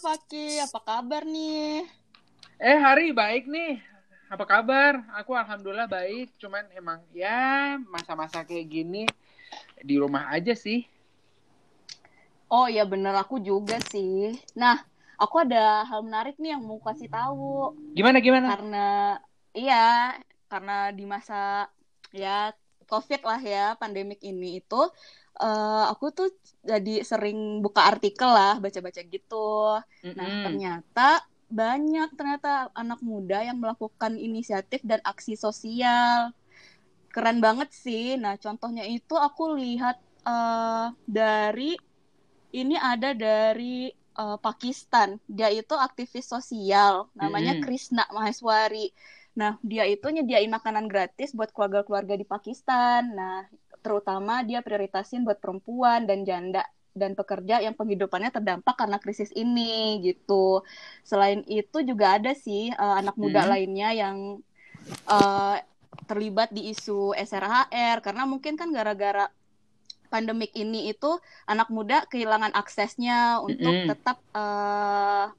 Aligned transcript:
Paki, 0.00 0.56
apa 0.64 0.80
kabar 0.80 1.28
nih? 1.28 1.84
Eh 2.56 2.78
Hari 2.80 3.12
baik 3.12 3.44
nih. 3.44 3.84
Apa 4.32 4.48
kabar? 4.48 5.04
Aku 5.20 5.36
alhamdulillah 5.36 5.84
baik. 5.92 6.32
Cuman 6.40 6.64
emang 6.72 7.04
ya 7.12 7.76
masa-masa 7.84 8.40
kayak 8.40 8.64
gini 8.72 9.04
di 9.84 10.00
rumah 10.00 10.32
aja 10.32 10.56
sih. 10.56 10.88
Oh 12.48 12.64
ya 12.64 12.88
bener 12.88 13.12
aku 13.12 13.44
juga 13.44 13.76
sih. 13.92 14.40
Nah, 14.56 14.80
aku 15.20 15.44
ada 15.44 15.84
hal 15.84 16.00
menarik 16.00 16.40
nih 16.40 16.56
yang 16.56 16.64
mau 16.64 16.80
kasih 16.80 17.12
tahu. 17.12 17.76
Gimana 17.92 18.24
gimana? 18.24 18.56
Karena 18.56 18.88
iya, 19.52 20.16
karena 20.48 20.96
di 20.96 21.04
masa 21.04 21.68
ya 22.08 22.56
COVID 22.88 23.20
lah 23.20 23.40
ya, 23.44 23.66
pandemik 23.76 24.24
ini 24.24 24.64
itu 24.64 24.80
uh, 25.40 25.88
aku 25.88 26.12
tuh 26.12 26.28
jadi 26.60 27.00
sering 27.00 27.64
buka 27.64 27.88
artikel 27.88 28.28
lah, 28.28 28.60
baca-baca 28.60 29.00
gitu. 29.00 29.80
Mm-mm. 30.04 30.14
Nah, 30.14 30.28
ternyata 30.44 31.08
banyak 31.50 32.14
ternyata 32.14 32.70
anak 32.78 33.02
muda 33.02 33.42
yang 33.42 33.58
melakukan 33.58 34.14
inisiatif 34.14 34.84
dan 34.86 35.02
aksi 35.02 35.34
sosial. 35.34 36.30
Keren 37.10 37.42
banget 37.42 37.74
sih. 37.74 38.14
Nah, 38.14 38.38
contohnya 38.38 38.86
itu 38.86 39.18
aku 39.18 39.58
lihat 39.58 39.98
uh, 40.28 40.94
dari 41.08 41.74
ini 42.54 42.78
ada 42.78 43.10
dari 43.16 43.90
uh, 44.14 44.38
Pakistan. 44.38 45.18
Dia 45.26 45.50
itu 45.50 45.74
aktivis 45.74 46.30
sosial, 46.30 47.10
namanya 47.18 47.58
Mm-mm. 47.58 47.66
Krishna 47.66 48.06
Maheswari. 48.14 48.94
Nah, 49.34 49.58
dia 49.62 49.86
itu 49.86 50.06
nyediain 50.10 50.50
makanan 50.50 50.86
gratis 50.90 51.34
buat 51.34 51.50
keluarga-keluarga 51.54 52.14
di 52.18 52.26
Pakistan. 52.26 53.14
Nah, 53.14 53.46
terutama 53.84 54.44
dia 54.48 54.60
prioritasin 54.66 55.24
buat 55.26 55.38
perempuan 55.42 56.04
dan 56.08 56.24
janda 56.28 56.64
dan 56.90 57.14
pekerja 57.14 57.62
yang 57.62 57.74
penghidupannya 57.78 58.30
terdampak 58.34 58.74
karena 58.74 58.98
krisis 58.98 59.30
ini 59.34 60.02
gitu. 60.02 60.66
Selain 61.06 61.40
itu 61.46 61.78
juga 61.86 62.18
ada 62.18 62.32
sih 62.34 62.70
uh, 62.74 62.94
anak 63.00 63.14
muda 63.14 63.46
Hmm. 63.46 63.50
lainnya 63.56 63.88
yang 63.94 64.16
uh, 65.06 65.56
terlibat 66.08 66.50
di 66.50 66.70
isu 66.72 67.14
SRHR 67.14 68.02
karena 68.02 68.24
mungkin 68.26 68.54
kan 68.60 68.70
gara-gara 68.74 69.30
pandemik 70.10 70.50
ini 70.58 70.90
itu 70.90 71.10
anak 71.46 71.70
muda 71.70 72.02
kehilangan 72.10 72.50
aksesnya 72.54 73.38
untuk 73.38 73.86
Mm-mm. 73.86 73.86
tetap 73.86 74.18
uh, 74.34 75.30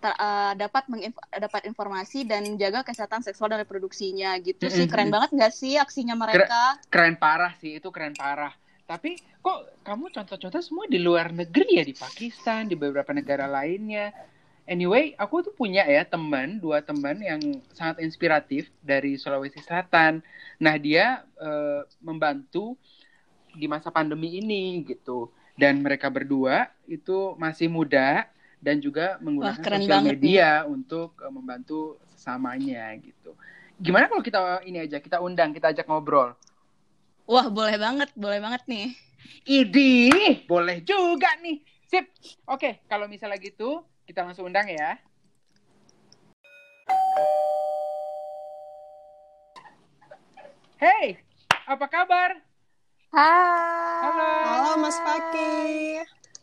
ter- 0.00 0.16
uh, 0.16 0.52
dapat 0.56 0.84
menginf- 0.88 1.28
dapat 1.30 1.68
informasi 1.68 2.24
dan 2.24 2.42
jaga 2.56 2.80
kesehatan 2.82 3.20
seksual 3.20 3.52
dan 3.52 3.62
reproduksinya 3.62 4.34
gitu 4.40 4.66
sih 4.66 4.88
Mm-mm. 4.88 4.90
keren 4.90 5.12
banget 5.12 5.30
nggak 5.36 5.52
sih 5.52 5.76
aksinya 5.76 6.16
mereka 6.16 6.80
Keren 6.90 7.14
parah 7.20 7.52
sih, 7.60 7.78
itu 7.78 7.88
keren 7.92 8.16
parah. 8.16 8.50
Tapi 8.88 9.14
kok 9.38 9.84
kamu 9.86 10.10
contoh-contoh 10.10 10.58
semua 10.58 10.90
di 10.90 10.98
luar 10.98 11.30
negeri 11.30 11.78
ya 11.78 11.84
di 11.86 11.94
Pakistan, 11.94 12.66
di 12.66 12.74
beberapa 12.74 13.14
negara 13.14 13.46
lainnya. 13.46 14.10
Anyway, 14.66 15.14
aku 15.18 15.46
tuh 15.46 15.54
punya 15.54 15.86
ya 15.86 16.02
teman, 16.02 16.58
dua 16.58 16.82
teman 16.82 17.18
yang 17.22 17.38
sangat 17.74 18.02
inspiratif 18.02 18.70
dari 18.82 19.14
Sulawesi 19.14 19.62
Selatan. 19.62 20.22
Nah, 20.58 20.74
dia 20.78 21.22
eh, 21.38 21.82
membantu 22.02 22.74
di 23.54 23.66
masa 23.70 23.90
pandemi 23.94 24.42
ini 24.42 24.82
gitu. 24.86 25.30
Dan 25.54 25.82
mereka 25.82 26.10
berdua 26.10 26.70
itu 26.90 27.34
masih 27.38 27.70
muda 27.70 28.26
dan 28.60 28.78
juga 28.78 29.16
menggunakan 29.24 29.64
keren 29.64 29.80
sosial 29.82 30.04
media 30.04 30.68
untuk 30.68 31.16
eh, 31.24 31.32
membantu 31.32 31.96
sesamanya 32.12 32.92
gitu. 33.00 33.32
Gimana 33.80 34.12
kalau 34.12 34.20
kita 34.20 34.60
ini 34.68 34.84
aja, 34.84 35.00
kita 35.00 35.18
undang, 35.24 35.56
kita 35.56 35.72
ajak 35.72 35.88
ngobrol? 35.88 36.36
wah 37.30 37.46
boleh 37.46 37.78
banget 37.78 38.10
boleh 38.18 38.42
banget 38.42 38.66
nih 38.66 38.90
Idih, 39.44 40.44
boleh 40.48 40.80
juga 40.84 41.28
nih. 41.40 41.60
Sip. 41.88 42.06
Oke, 42.48 42.80
kalau 42.88 43.08
misalnya 43.08 43.40
gitu, 43.40 43.84
kita 44.04 44.24
langsung 44.24 44.48
undang 44.48 44.68
ya. 44.68 44.96
Hey, 50.80 51.20
apa 51.68 51.86
kabar? 51.88 52.40
Hai. 53.12 54.00
Halo. 54.00 54.30
Halo 54.48 54.72
Mas 54.80 54.98
Paki. 55.04 55.50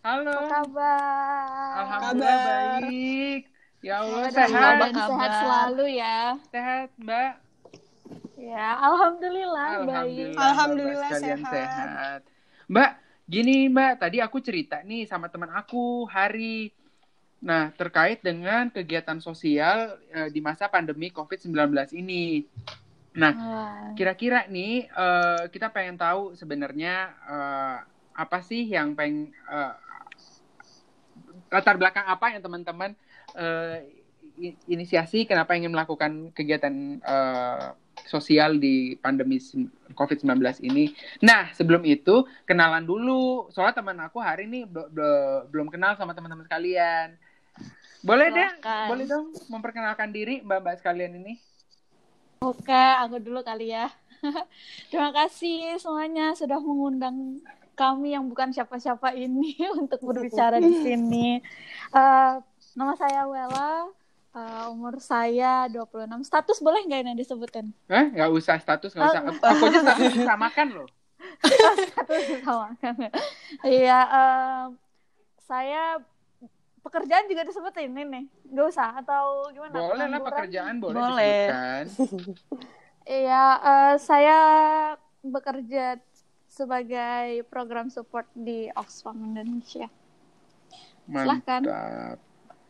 Halo. 0.08 0.32
Apa 0.32 0.48
kabar? 0.48 1.76
Alhamdulillah 1.84 2.40
Kabar. 2.40 2.80
baik. 2.80 3.42
Ya 3.84 3.94
Allah, 4.00 4.24
sehat. 4.32 4.56
kabar? 4.56 4.90
sehat 4.96 5.32
selalu 5.44 5.86
ya. 6.00 6.20
Sehat, 6.48 6.90
Mbak. 6.96 7.32
Ya, 8.40 8.68
alhamdulillah, 8.88 9.70
baik. 9.84 9.84
Alhamdulillah, 9.84 10.48
Alhamdulillah 10.48 10.96
Bapak 10.96 11.12
sekalian 11.12 11.40
sehat. 11.44 11.52
sehat. 11.52 12.22
Mbak, 12.72 12.92
gini 13.28 13.58
Mbak, 13.68 13.94
tadi 14.00 14.18
aku 14.24 14.38
cerita 14.40 14.80
nih 14.80 15.04
sama 15.12 15.28
teman 15.28 15.52
aku, 15.52 16.08
Hari. 16.08 16.72
Nah, 17.44 17.76
terkait 17.76 18.24
dengan 18.24 18.72
kegiatan 18.72 19.20
sosial 19.20 20.00
eh, 20.16 20.32
di 20.32 20.40
masa 20.40 20.72
pandemi 20.72 21.12
COVID-19 21.12 21.52
ini. 22.00 22.48
Nah, 23.12 23.34
kira-kira 23.92 24.48
nih 24.48 24.88
eh, 24.88 25.44
kita 25.52 25.68
pengen 25.68 26.00
tahu 26.00 26.32
sebenarnya 26.32 26.96
eh, 27.28 27.78
apa 28.18 28.40
sih 28.40 28.72
yang 28.72 28.96
pengen 28.96 29.36
eh, 29.52 29.74
latar 31.48 31.76
belakang 31.80 32.06
apa 32.06 32.36
yang 32.36 32.42
teman-teman 32.44 32.92
i- 34.38 34.58
inisiasi 34.70 35.26
kenapa 35.26 35.58
ingin 35.58 35.74
melakukan 35.74 36.30
kegiatan 36.32 37.02
eh, 37.02 37.68
sosial 38.06 38.62
di 38.62 38.94
pandemi 39.02 39.42
sim- 39.42 39.74
COVID-19 39.98 40.62
ini. 40.62 40.94
Nah, 41.26 41.50
sebelum 41.58 41.82
itu 41.84 42.24
kenalan 42.46 42.86
dulu. 42.86 43.50
Soalnya 43.50 43.82
teman 43.82 43.98
aku 44.00 44.22
hari 44.22 44.46
ini 44.46 44.70
be- 44.70 44.88
be- 44.94 45.44
belum 45.50 45.74
kenal 45.74 45.98
sama 45.98 46.14
teman-teman 46.14 46.46
sekalian. 46.46 47.18
Boleh 48.06 48.30
deh, 48.30 48.50
boleh 48.88 49.06
dong 49.10 49.34
memperkenalkan 49.50 50.14
diri 50.14 50.46
mbak-mbak 50.46 50.80
sekalian 50.80 51.18
ini. 51.18 51.42
Oke, 52.46 52.86
aku 53.02 53.18
dulu 53.18 53.42
kali 53.42 53.74
ya. 53.74 53.90
Terima 54.94 55.10
kasih 55.10 55.82
semuanya 55.82 56.38
sudah 56.38 56.62
mengundang 56.62 57.42
kami 57.78 58.18
yang 58.18 58.26
bukan 58.26 58.50
siapa-siapa 58.50 59.14
ini 59.14 59.54
untuk 59.82 60.02
berbicara 60.02 60.58
di 60.58 60.74
sini. 60.84 61.38
Eh, 61.94 62.34
nama 62.74 62.94
saya 62.98 63.30
Wela, 63.30 63.94
eh, 64.34 64.66
umur 64.74 64.98
saya 64.98 65.70
26. 65.70 66.26
Status 66.26 66.58
boleh 66.60 66.82
nggak 66.90 67.02
ini 67.06 67.14
disebutin? 67.14 67.70
Hah? 67.86 68.10
Nggak 68.10 68.30
usah 68.34 68.58
status, 68.58 68.98
nggak 68.98 69.08
usah. 69.08 69.22
Aku 69.30 69.64
aja 69.70 69.80
status 69.86 70.10
disamakan 70.20 70.68
loh. 70.74 70.90
Status 71.46 72.42
sama 72.42 72.74
kan. 72.82 72.96
Iya, 73.62 74.00
eh, 74.10 74.64
saya 75.46 76.02
pekerjaan 76.82 77.30
juga 77.30 77.46
disebutin 77.46 77.94
ini 77.94 78.04
nih. 78.04 78.26
Nggak 78.50 78.68
usah 78.74 78.90
atau 79.06 79.54
gimana? 79.54 79.76
Boleh 79.76 80.06
lah 80.10 80.22
pekerjaan 80.26 80.76
boleh, 80.82 80.98
Boleh. 80.98 81.46
disebutkan. 81.46 81.84
Iya, 83.08 83.44
eh, 83.64 83.94
saya 84.02 84.38
bekerja 85.22 86.00
sebagai 86.58 87.46
program 87.54 87.94
support 87.94 88.26
di 88.34 88.66
Oxfam 88.74 89.14
Indonesia. 89.22 89.86
Silahkan. 91.06 91.62
Mantap. 91.62 92.18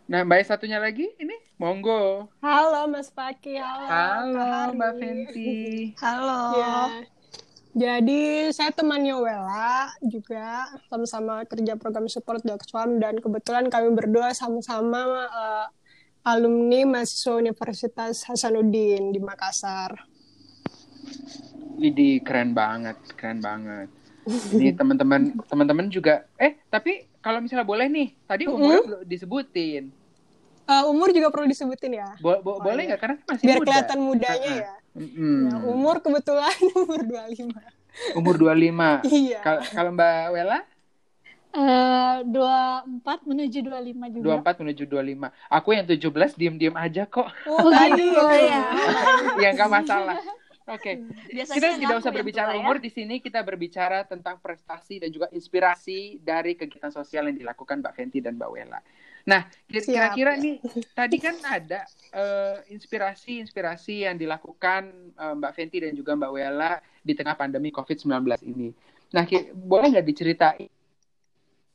Nah, 0.08 0.24
mbak 0.24 0.40
yang 0.40 0.48
satunya 0.48 0.80
lagi 0.80 1.08
ini 1.20 1.36
monggo. 1.60 2.32
Halo 2.40 2.88
Mas 2.88 3.12
Paki. 3.12 3.60
Halo. 3.60 3.88
Halo. 3.88 4.52
Mbak 4.76 4.94
Fenty. 5.00 5.56
halo 6.00 6.40
Ya. 6.60 6.76
Jadi 7.78 8.50
saya 8.56 8.74
temannya 8.74 9.14
Wela 9.20 9.92
juga 10.02 10.66
sama-sama 10.90 11.46
kerja 11.46 11.78
program 11.78 12.10
support 12.10 12.42
di 12.42 12.50
Oxfam 12.50 12.98
dan 12.98 13.22
kebetulan 13.22 13.70
kami 13.70 13.94
berdua 13.94 14.34
sama-sama 14.34 15.28
eh, 15.30 15.68
alumni 16.26 16.88
mahasiswa 16.88 17.38
Universitas 17.38 18.26
Hasanuddin 18.26 19.14
di 19.14 19.20
Makassar. 19.22 19.94
Ini 21.78 22.20
keren 22.20 22.52
banget, 22.52 22.98
keren 23.14 23.40
banget. 23.40 23.88
Ini 24.54 24.74
teman-teman 24.74 25.22
teman-teman 25.46 25.88
juga 25.88 26.28
eh 26.36 26.60
tapi 26.68 27.06
kalau 27.18 27.40
misalnya 27.40 27.64
boleh 27.64 27.88
nih, 27.88 28.08
tadi 28.24 28.44
umurnya 28.46 28.82
belum 28.82 29.02
disebutin. 29.04 29.84
Eh, 30.64 30.84
umur 30.84 31.10
juga 31.10 31.28
perlu 31.28 31.46
disebutin 31.46 31.96
ya, 31.96 32.12
Bo- 32.18 32.40
bo- 32.42 32.56
Oh, 32.56 32.60
boleh 32.60 32.84
iya. 32.84 32.90
nggak 32.90 33.00
karena 33.00 33.16
kan 33.18 33.28
masih 33.30 33.46
biar 33.46 33.56
muda. 33.56 33.68
kelihatan 33.68 34.00
mudanya 34.00 34.36
Uh-uh. 34.50 34.60
ya. 34.60 34.74
Mm-mm. 34.98 35.38
Nah, 35.46 35.60
umur 35.66 35.96
kebetulan 36.02 36.58
umur 36.82 37.00
25. 37.04 38.18
Umur 38.20 38.36
25. 38.36 39.08
Iya. 39.08 39.40
Kal- 39.42 39.64
Kalau 39.66 39.92
Mbak 39.94 40.14
Wela 40.34 40.60
Eh, 41.50 42.16
24 42.28 42.94
menuju 43.24 43.58
25 43.64 44.14
juga. 44.14 44.26
24 44.44 44.62
menuju 44.62 44.84
25. 44.84 45.32
Aku 45.50 45.70
yang 45.72 45.86
17 45.86 46.04
diem-diem 46.36 46.76
aja 46.76 47.08
kok. 47.08 47.26
Oh, 47.46 47.72
tadi 47.72 48.04
gitu 48.04 48.38
ya. 48.44 48.62
ya 49.42 49.50
nggak 49.56 49.72
masalah. 49.72 50.20
Oke. 50.68 51.00
Biasanya 51.32 51.58
Kita 51.58 51.68
tidak 51.80 51.98
usah 52.04 52.12
berbicara 52.12 52.52
tua 52.52 52.60
ya. 52.60 52.62
umur 52.62 52.78
di 52.84 52.92
sini, 52.92 53.24
kita 53.24 53.40
berbicara 53.40 54.04
tentang 54.04 54.36
prestasi 54.44 55.00
dan 55.00 55.10
juga 55.16 55.32
inspirasi 55.32 56.20
dari 56.20 56.60
kegiatan 56.60 56.92
sosial 56.92 57.32
yang 57.32 57.40
dilakukan 57.40 57.80
Mbak 57.80 57.94
Fenty 57.96 58.20
dan 58.20 58.36
Mbak 58.36 58.52
Wela. 58.52 58.80
Nah, 59.28 59.48
kira-kira 59.68 60.36
nih 60.36 60.60
tadi 60.92 61.18
kan 61.20 61.36
ada 61.48 61.88
eh, 62.12 62.58
inspirasi-inspirasi 62.76 64.08
yang 64.08 64.20
dilakukan 64.20 65.16
eh, 65.16 65.34
Mbak 65.40 65.54
Fenty 65.56 65.78
dan 65.88 65.96
juga 65.96 66.20
Mbak 66.20 66.32
Wela 66.36 66.84
di 67.00 67.16
tengah 67.16 67.40
pandemi 67.40 67.72
COVID-19 67.72 68.44
ini. 68.44 68.76
Nah, 69.16 69.24
boleh 69.56 69.88
nggak 69.96 70.08
diceritain 70.08 70.68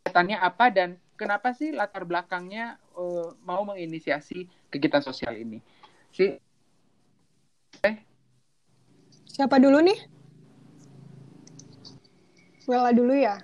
kegiatannya 0.03 0.37
apa 0.37 0.67
dan 0.69 1.01
kenapa 1.17 1.57
sih 1.57 1.73
latar 1.73 2.05
belakangnya 2.05 2.77
uh, 2.99 3.33
mau 3.49 3.65
menginisiasi 3.65 4.45
kegiatan 4.69 5.01
sosial 5.01 5.33
ini. 5.41 5.57
Si 6.13 6.29
eh 7.81 7.97
Siapa 9.33 9.57
dulu 9.57 9.81
nih? 9.81 9.97
Wela 12.69 12.93
dulu 12.93 13.17
ya. 13.17 13.41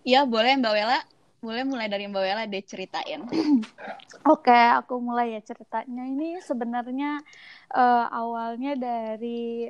Iya, 0.00 0.24
boleh 0.24 0.56
Mbak 0.56 0.72
Wela. 0.72 0.98
Boleh 1.44 1.62
mulai 1.68 1.86
dari 1.92 2.08
Mbak 2.08 2.24
Wela 2.24 2.42
deh 2.48 2.64
ceritain. 2.64 3.20
Oke, 4.32 4.56
aku 4.80 4.96
mulai 4.96 5.36
ya 5.36 5.40
ceritanya. 5.44 6.08
Ini 6.08 6.40
sebenarnya 6.40 7.20
uh, 7.76 8.08
awalnya 8.08 8.74
dari 8.80 9.68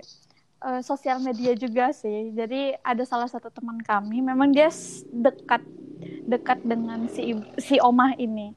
uh, 0.62 0.80
sosial 0.86 1.18
media 1.18 1.58
juga 1.58 1.90
sih. 1.90 2.30
Jadi 2.30 2.78
ada 2.78 3.02
salah 3.02 3.26
satu 3.26 3.50
teman 3.50 3.82
kami, 3.82 4.22
memang 4.22 4.54
dia 4.54 4.70
dekat 5.10 5.66
dekat 6.30 6.62
dengan 6.62 7.10
si 7.10 7.34
si 7.58 7.82
Omah 7.82 8.14
ini 8.22 8.54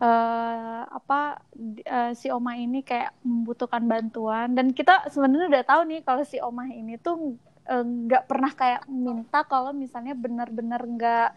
uh, 0.00 0.82
apa 0.88 1.40
uh, 1.88 2.12
si 2.12 2.28
Oma 2.28 2.56
ini 2.60 2.84
kayak 2.84 3.16
membutuhkan 3.24 3.84
bantuan. 3.84 4.52
Dan 4.52 4.72
kita 4.76 5.08
sebenarnya 5.08 5.48
udah 5.52 5.64
tahu 5.64 5.80
nih 5.88 6.00
kalau 6.04 6.22
si 6.24 6.36
Oma 6.40 6.68
ini 6.68 7.00
tuh 7.00 7.36
eh, 7.66 7.84
nggak 7.84 8.22
uh, 8.24 8.28
pernah 8.28 8.52
kayak 8.52 8.82
minta 8.86 9.42
kalau 9.48 9.72
misalnya 9.74 10.14
benar-benar 10.14 10.80
nggak 10.84 11.28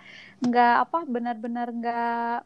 nggak 0.45 0.75
apa 0.87 0.99
benar-benar 1.07 1.67
nggak 1.73 2.37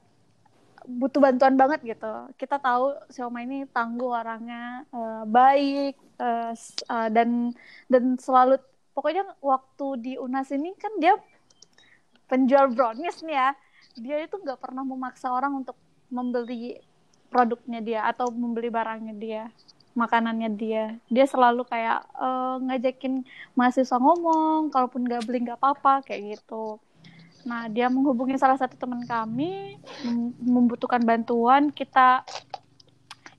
butuh 0.88 1.20
bantuan 1.24 1.56
banget 1.56 1.80
gitu. 1.96 2.14
Kita 2.36 2.60
tahu 2.60 2.96
si 3.10 3.20
Oma 3.24 3.44
ini 3.44 3.66
tangguh 3.72 4.12
orangnya 4.12 4.84
uh, 4.92 5.24
baik 5.28 5.96
uh, 6.20 6.54
uh, 6.92 7.10
dan 7.10 7.52
dan 7.88 8.04
selalu 8.20 8.60
pokoknya 8.94 9.26
waktu 9.42 9.88
di 10.04 10.14
Unas 10.20 10.52
ini 10.54 10.76
kan 10.78 10.94
dia 11.02 11.16
penjual 12.28 12.72
brownies 12.72 13.24
nih 13.26 13.36
ya. 13.36 13.50
Dia 13.94 14.18
itu 14.26 14.36
nggak 14.42 14.60
pernah 14.60 14.82
memaksa 14.82 15.30
orang 15.30 15.54
untuk 15.64 15.78
membeli 16.14 16.78
produknya 17.34 17.82
dia 17.82 18.00
atau 18.06 18.30
membeli 18.30 18.70
barangnya 18.70 19.16
dia 19.18 19.44
makanannya 19.94 20.50
dia. 20.58 20.98
Dia 21.10 21.26
selalu 21.30 21.66
kayak 21.70 22.06
uh, 22.18 22.58
ngajakin 22.62 23.26
mahasiswa 23.54 23.98
ngomong 23.98 24.74
kalaupun 24.74 25.06
nggak 25.06 25.26
beli 25.26 25.46
nggak 25.46 25.62
apa-apa 25.62 26.06
kayak 26.06 26.38
gitu. 26.38 26.82
Nah 27.46 27.70
dia 27.70 27.88
menghubungi 27.94 28.38
salah 28.38 28.58
satu 28.58 28.76
teman 28.76 29.06
kami 29.06 29.78
membutuhkan 30.42 31.02
bantuan 31.06 31.70
kita 31.70 32.26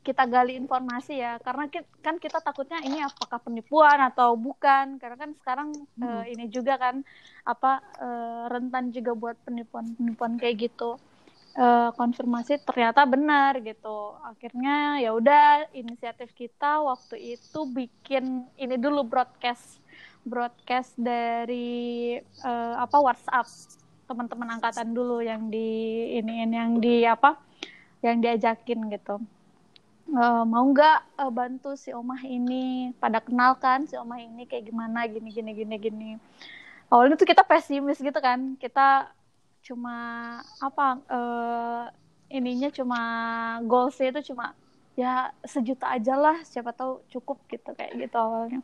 kita 0.04 0.22
gali 0.30 0.54
informasi 0.54 1.18
ya. 1.18 1.42
Karena 1.42 1.66
kan 2.04 2.22
kita 2.22 2.38
takutnya 2.38 2.78
ini 2.86 3.02
apakah 3.02 3.42
penipuan 3.42 3.98
atau 3.98 4.38
bukan? 4.38 5.02
Karena 5.02 5.16
kan 5.18 5.30
sekarang 5.42 5.68
hmm. 5.98 6.06
uh, 6.06 6.24
ini 6.30 6.46
juga 6.46 6.78
kan 6.78 7.02
apa 7.42 7.82
uh, 7.98 8.44
rentan 8.46 8.94
juga 8.94 9.12
buat 9.18 9.36
penipuan 9.42 9.90
penipuan 9.98 10.38
kayak 10.38 10.70
gitu 10.70 10.96
uh, 11.58 11.90
konfirmasi 11.94 12.62
ternyata 12.62 13.06
benar 13.06 13.58
gitu. 13.62 14.18
Akhirnya 14.22 14.98
ya 15.02 15.10
udah 15.14 15.70
inisiatif 15.74 16.34
kita 16.34 16.82
waktu 16.82 17.38
itu 17.38 17.60
bikin 17.70 18.46
ini 18.58 18.76
dulu 18.78 19.06
broadcast 19.06 19.80
broadcast 20.24 20.96
dari 20.98 22.18
uh, 22.42 22.74
apa 22.80 22.96
WhatsApp. 22.98 23.48
Teman-teman 24.04 24.60
angkatan 24.60 24.92
dulu 24.92 25.24
yang 25.24 25.48
di 25.48 26.12
ini, 26.20 26.44
yang 26.44 26.76
di 26.76 27.08
apa 27.08 27.40
yang 28.04 28.20
diajakin 28.20 28.92
gitu. 28.92 29.16
Uh, 30.04 30.44
mau 30.44 30.60
nggak 30.68 31.16
uh, 31.16 31.32
bantu 31.32 31.72
si 31.72 31.88
omah 31.88 32.20
ini? 32.28 32.92
Pada 33.00 33.24
kenalkan 33.24 33.88
si 33.88 33.96
omah 33.96 34.20
ini 34.20 34.44
kayak 34.44 34.68
gimana? 34.68 35.08
Gini 35.08 35.32
gini 35.32 35.50
gini 35.56 35.76
gini. 35.80 36.10
Awalnya 36.92 37.16
tuh 37.16 37.24
kita 37.24 37.40
pesimis 37.40 37.96
gitu 37.96 38.20
kan. 38.20 38.60
Kita 38.60 39.08
cuma 39.64 39.96
apa 40.60 41.00
uh, 41.08 41.84
ininya 42.28 42.68
cuma 42.68 43.00
goalsnya 43.64 44.12
itu 44.12 44.34
cuma 44.34 44.52
ya 44.94 45.32
sejuta 45.42 45.90
aja 45.90 46.14
lah 46.14 46.38
siapa 46.46 46.70
tahu 46.70 47.02
cukup 47.10 47.40
gitu 47.50 47.72
kayak 47.74 47.96
gitu 47.96 48.16
awalnya. 48.20 48.60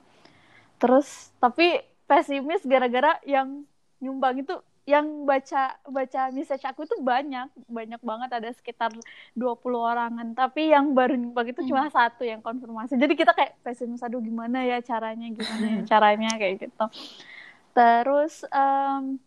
Terus 0.77 1.33
tapi 1.41 1.81
pesimis 2.05 2.63
gara-gara 2.69 3.19
yang 3.27 3.65
nyumbang 3.99 4.45
itu 4.45 4.55
yang 4.89 5.23
baca 5.23 5.79
baca 5.87 6.35
message 6.35 6.67
aku 6.67 6.83
itu 6.83 6.99
banyak 6.99 7.47
banyak 7.71 8.01
banget 8.03 8.31
ada 8.33 8.51
sekitar 8.53 8.91
20 9.39 9.41
orangan. 9.75 10.29
Tapi 10.35 10.71
yang 10.75 10.93
baru 10.93 11.17
nyumbang 11.17 11.51
itu 11.51 11.65
cuma 11.67 11.87
hmm. 11.87 11.95
satu 11.95 12.23
yang 12.29 12.45
konfirmasi. 12.45 13.01
Jadi 13.01 13.15
kita 13.17 13.33
kayak 13.33 13.59
pesimis 13.65 14.05
aduh 14.05 14.23
gimana 14.23 14.63
ya 14.67 14.79
caranya 14.85 15.27
gimana 15.33 15.67
ya 15.67 15.81
caranya? 15.87 16.31
kayak 16.37 16.69
gitu. 16.69 16.85
Terus 17.71 18.43
um, 18.51 19.19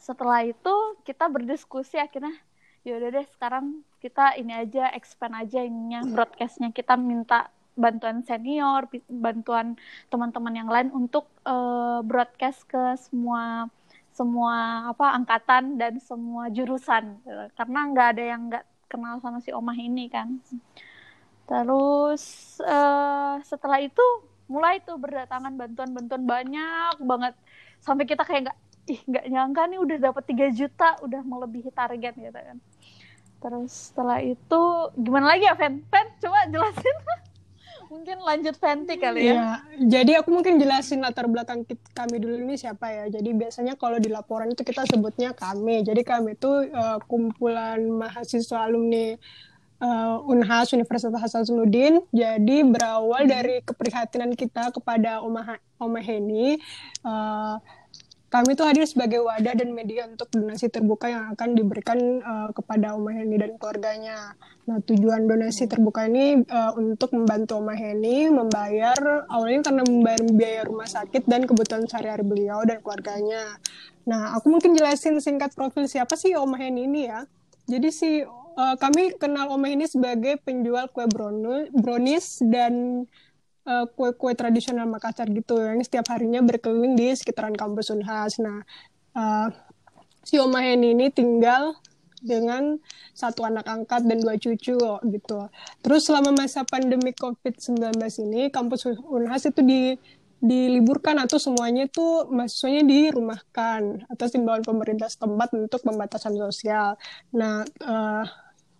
setelah 0.00 0.40
itu 0.48 0.74
kita 1.04 1.28
berdiskusi 1.28 2.00
akhirnya 2.00 2.32
ya 2.80 2.96
udah 2.96 3.08
deh 3.12 3.26
sekarang 3.36 3.84
kita 4.00 4.40
ini 4.40 4.56
aja 4.56 4.88
expand 4.96 5.36
aja 5.36 5.60
ininya 5.60 6.00
broadcastnya. 6.12 6.72
Kita 6.72 6.96
minta 6.96 7.52
bantuan 7.76 8.20
senior 8.26 8.88
bantuan 9.08 9.78
teman-teman 10.12 10.52
yang 10.52 10.68
lain 10.68 10.88
untuk 10.92 11.30
uh, 11.48 12.04
broadcast 12.04 12.66
ke 12.66 12.98
semua 12.98 13.70
semua 14.10 14.88
apa 14.90 15.16
angkatan 15.16 15.76
dan 15.76 16.00
semua 16.00 16.48
jurusan. 16.48 17.20
Karena 17.54 17.80
nggak 17.92 18.08
ada 18.16 18.24
yang 18.24 18.40
nggak 18.48 18.64
kenal 18.90 19.20
sama 19.20 19.38
si 19.44 19.52
omah 19.52 19.76
ini 19.76 20.08
kan. 20.08 20.40
Terus 21.44 22.56
uh, 22.64 23.38
setelah 23.44 23.84
itu 23.84 24.02
mulai 24.50 24.82
tuh 24.82 24.98
berdatangan 24.98 25.54
bantuan-bantuan 25.54 26.24
banyak 26.26 26.94
banget. 27.04 27.34
Sampai 27.80 28.04
kita 28.04 28.26
kayak 28.26 28.50
nggak 28.50 28.58
ih 28.88 29.00
nggak 29.04 29.24
nyangka 29.28 29.62
nih 29.68 29.78
udah 29.82 29.96
dapat 30.00 30.24
3 30.30 30.56
juta 30.56 30.88
udah 31.04 31.20
melebihi 31.20 31.70
target 31.74 32.14
gitu 32.16 32.40
kan 32.40 32.58
terus 33.40 33.92
setelah 33.92 34.20
itu 34.20 34.62
gimana 35.00 35.32
lagi 35.32 35.48
ya 35.48 35.56
Fen? 35.56 35.80
Fen 35.88 36.06
coba 36.20 36.44
jelasin 36.48 36.96
mungkin 37.90 38.22
lanjut 38.22 38.54
Fenty 38.54 38.94
kali 38.96 39.26
ya. 39.26 39.34
ya. 39.34 39.50
Jadi 39.82 40.14
aku 40.14 40.30
mungkin 40.30 40.62
jelasin 40.62 41.02
latar 41.02 41.26
belakang 41.26 41.66
kami 41.90 42.22
dulu 42.22 42.38
ini 42.38 42.54
siapa 42.54 42.86
ya. 42.86 43.04
Jadi 43.10 43.34
biasanya 43.34 43.74
kalau 43.74 43.98
di 43.98 44.06
laporan 44.06 44.54
itu 44.54 44.62
kita 44.62 44.86
sebutnya 44.86 45.34
kami. 45.34 45.82
Jadi 45.82 46.06
kami 46.06 46.38
itu 46.38 46.70
uh, 46.70 47.02
kumpulan 47.10 47.82
mahasiswa 47.82 48.70
alumni 48.70 49.18
uh, 49.82 50.22
Unhas 50.30 50.70
Universitas 50.70 51.18
Hasanuddin. 51.18 51.98
Jadi 52.14 52.62
berawal 52.62 53.26
hmm. 53.26 53.30
dari 53.30 53.56
keprihatinan 53.66 54.38
kita 54.38 54.70
kepada 54.70 55.18
Oma 55.26 55.58
Oma 55.82 55.98
Heni. 55.98 56.62
Uh, 57.02 57.58
kami 58.30 58.54
itu 58.54 58.62
hadir 58.62 58.86
sebagai 58.86 59.26
wadah 59.26 59.58
dan 59.58 59.74
media 59.74 60.06
untuk 60.06 60.30
donasi 60.30 60.70
terbuka 60.70 61.10
yang 61.10 61.34
akan 61.34 61.58
diberikan 61.58 61.98
uh, 62.22 62.48
kepada 62.54 62.94
Oma 62.94 63.10
Heni 63.10 63.42
dan 63.42 63.58
keluarganya. 63.58 64.38
Nah, 64.70 64.78
tujuan 64.86 65.26
donasi 65.26 65.66
terbuka 65.66 66.06
ini 66.06 66.46
uh, 66.46 66.70
untuk 66.78 67.10
membantu 67.10 67.58
Oma 67.58 67.74
Heni 67.74 68.30
membayar 68.30 69.26
awalnya 69.26 69.66
karena 69.66 69.82
membayar 69.82 70.22
biaya 70.30 70.62
rumah 70.62 70.86
sakit 70.86 71.26
dan 71.26 71.42
kebutuhan 71.42 71.90
sehari-hari 71.90 72.22
beliau 72.22 72.62
dan 72.62 72.78
keluarganya. 72.78 73.58
Nah, 74.06 74.38
aku 74.38 74.46
mungkin 74.46 74.78
jelasin 74.78 75.18
singkat 75.18 75.50
profil 75.58 75.90
siapa 75.90 76.14
sih 76.14 76.38
Oma 76.38 76.54
Heni 76.54 76.86
ini 76.86 77.10
ya. 77.10 77.26
Jadi 77.66 77.90
si 77.90 78.22
uh, 78.22 78.76
kami 78.78 79.18
kenal 79.18 79.50
Oma 79.50 79.74
Heni 79.74 79.90
sebagai 79.90 80.38
penjual 80.38 80.86
kue 80.94 81.10
brownies 81.74 82.38
dan 82.46 83.04
Eh, 83.70 83.86
kue-kue 83.94 84.34
tradisional 84.34 84.90
Makassar 84.90 85.30
gitu 85.30 85.54
yang 85.62 85.78
setiap 85.86 86.10
harinya 86.10 86.42
berkeliling 86.42 86.98
di 86.98 87.14
sekitaran 87.14 87.54
kampus 87.54 87.94
Unhas. 87.94 88.42
Nah, 88.42 88.66
uh, 89.14 89.46
si 90.26 90.42
Oma 90.42 90.58
Heni 90.58 90.90
ini 90.90 91.06
tinggal 91.14 91.78
dengan 92.18 92.82
satu 93.14 93.46
anak 93.46 93.70
angkat 93.70 94.02
dan 94.10 94.18
dua 94.18 94.34
cucu 94.42 94.74
gitu. 94.90 95.38
Terus 95.86 96.02
selama 96.02 96.34
masa 96.34 96.66
pandemi 96.66 97.14
COVID-19 97.14 97.94
ini 98.26 98.50
kampus 98.50 98.90
Unhas 99.06 99.46
itu 99.46 99.62
di 99.62 99.94
diliburkan 100.40 101.20
atau 101.20 101.36
semuanya 101.36 101.84
itu 101.86 102.26
mahasiswanya 102.32 102.82
dirumahkan 102.88 104.08
atas 104.08 104.34
imbauan 104.34 104.64
pemerintah 104.64 105.06
setempat 105.06 105.52
untuk 105.54 105.84
pembatasan 105.84 106.34
sosial. 106.34 106.96
Nah, 107.36 107.62
uh, 107.86 108.24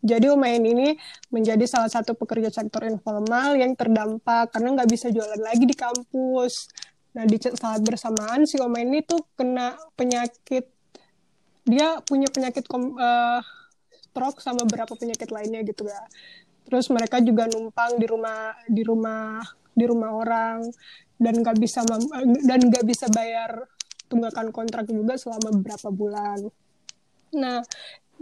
jadi 0.01 0.33
Umayan 0.33 0.65
ini 0.65 0.97
menjadi 1.29 1.65
salah 1.69 1.93
satu 1.93 2.17
pekerja 2.17 2.49
sektor 2.49 2.81
informal 2.89 3.53
yang 3.57 3.77
terdampak 3.77 4.49
karena 4.49 4.81
nggak 4.81 4.89
bisa 4.89 5.13
jualan 5.13 5.41
lagi 5.41 5.69
di 5.69 5.77
kampus. 5.77 6.73
Nah 7.13 7.29
di 7.29 7.37
saat 7.37 7.85
bersamaan 7.85 8.49
si 8.49 8.57
Umayan 8.57 8.97
ini 8.97 9.05
tuh 9.05 9.21
kena 9.37 9.77
penyakit, 10.01 10.65
dia 11.69 12.01
punya 12.09 12.33
penyakit 12.33 12.65
kom, 12.65 12.97
uh, 12.97 13.45
stroke 14.11 14.41
sama 14.41 14.65
beberapa 14.65 14.97
penyakit 14.97 15.29
lainnya 15.29 15.61
gitu 15.69 15.85
ya. 15.85 16.01
Terus 16.65 16.89
mereka 16.89 17.21
juga 17.21 17.45
numpang 17.53 18.01
di 18.01 18.07
rumah 18.09 18.57
di 18.65 18.81
rumah 18.81 19.45
di 19.77 19.85
rumah 19.85 20.11
orang 20.17 20.65
dan 21.21 21.35
nggak 21.45 21.61
bisa 21.61 21.85
dan 22.49 22.61
nggak 22.73 22.85
bisa 22.89 23.05
bayar 23.13 23.69
tunggakan 24.09 24.49
kontrak 24.49 24.89
juga 24.89 25.21
selama 25.21 25.53
beberapa 25.55 25.93
bulan. 25.93 26.41
Nah, 27.31 27.63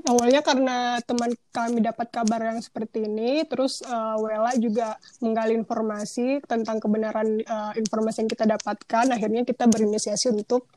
awalnya 0.07 0.45
karena 0.47 1.01
teman 1.03 1.35
kami 1.51 1.83
dapat 1.83 2.13
kabar 2.13 2.55
yang 2.55 2.61
seperti 2.63 3.09
ini, 3.09 3.43
terus 3.49 3.83
uh, 3.83 4.15
Wela 4.21 4.55
juga 4.61 4.95
menggali 5.19 5.59
informasi 5.59 6.45
tentang 6.47 6.79
kebenaran 6.79 7.43
uh, 7.43 7.73
informasi 7.75 8.23
yang 8.23 8.31
kita 8.31 8.45
dapatkan. 8.47 9.11
Akhirnya 9.11 9.43
kita 9.43 9.67
berinisiasi 9.67 10.31
untuk 10.31 10.71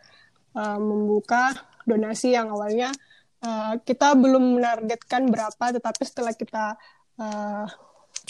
uh, 0.57 0.79
membuka 0.79 1.53
donasi 1.85 2.33
yang 2.33 2.49
awalnya 2.49 2.89
uh, 3.45 3.73
kita 3.81 4.13
belum 4.17 4.61
menargetkan 4.61 5.27
berapa 5.29 5.65
tetapi 5.73 6.03
setelah 6.05 6.33
kita 6.37 6.77
uh, 7.17 7.65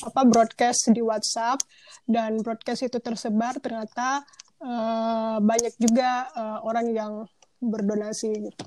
apa 0.01 0.21
broadcast 0.25 0.89
di 0.89 1.03
WhatsApp 1.03 1.61
dan 2.07 2.39
broadcast 2.39 2.87
itu 2.87 2.97
tersebar 3.03 3.59
ternyata 3.59 4.23
uh, 4.63 5.37
banyak 5.43 5.75
juga 5.77 6.31
uh, 6.33 6.59
orang 6.65 6.87
yang 6.95 7.13
berdonasi 7.61 8.33
gitu 8.39 8.65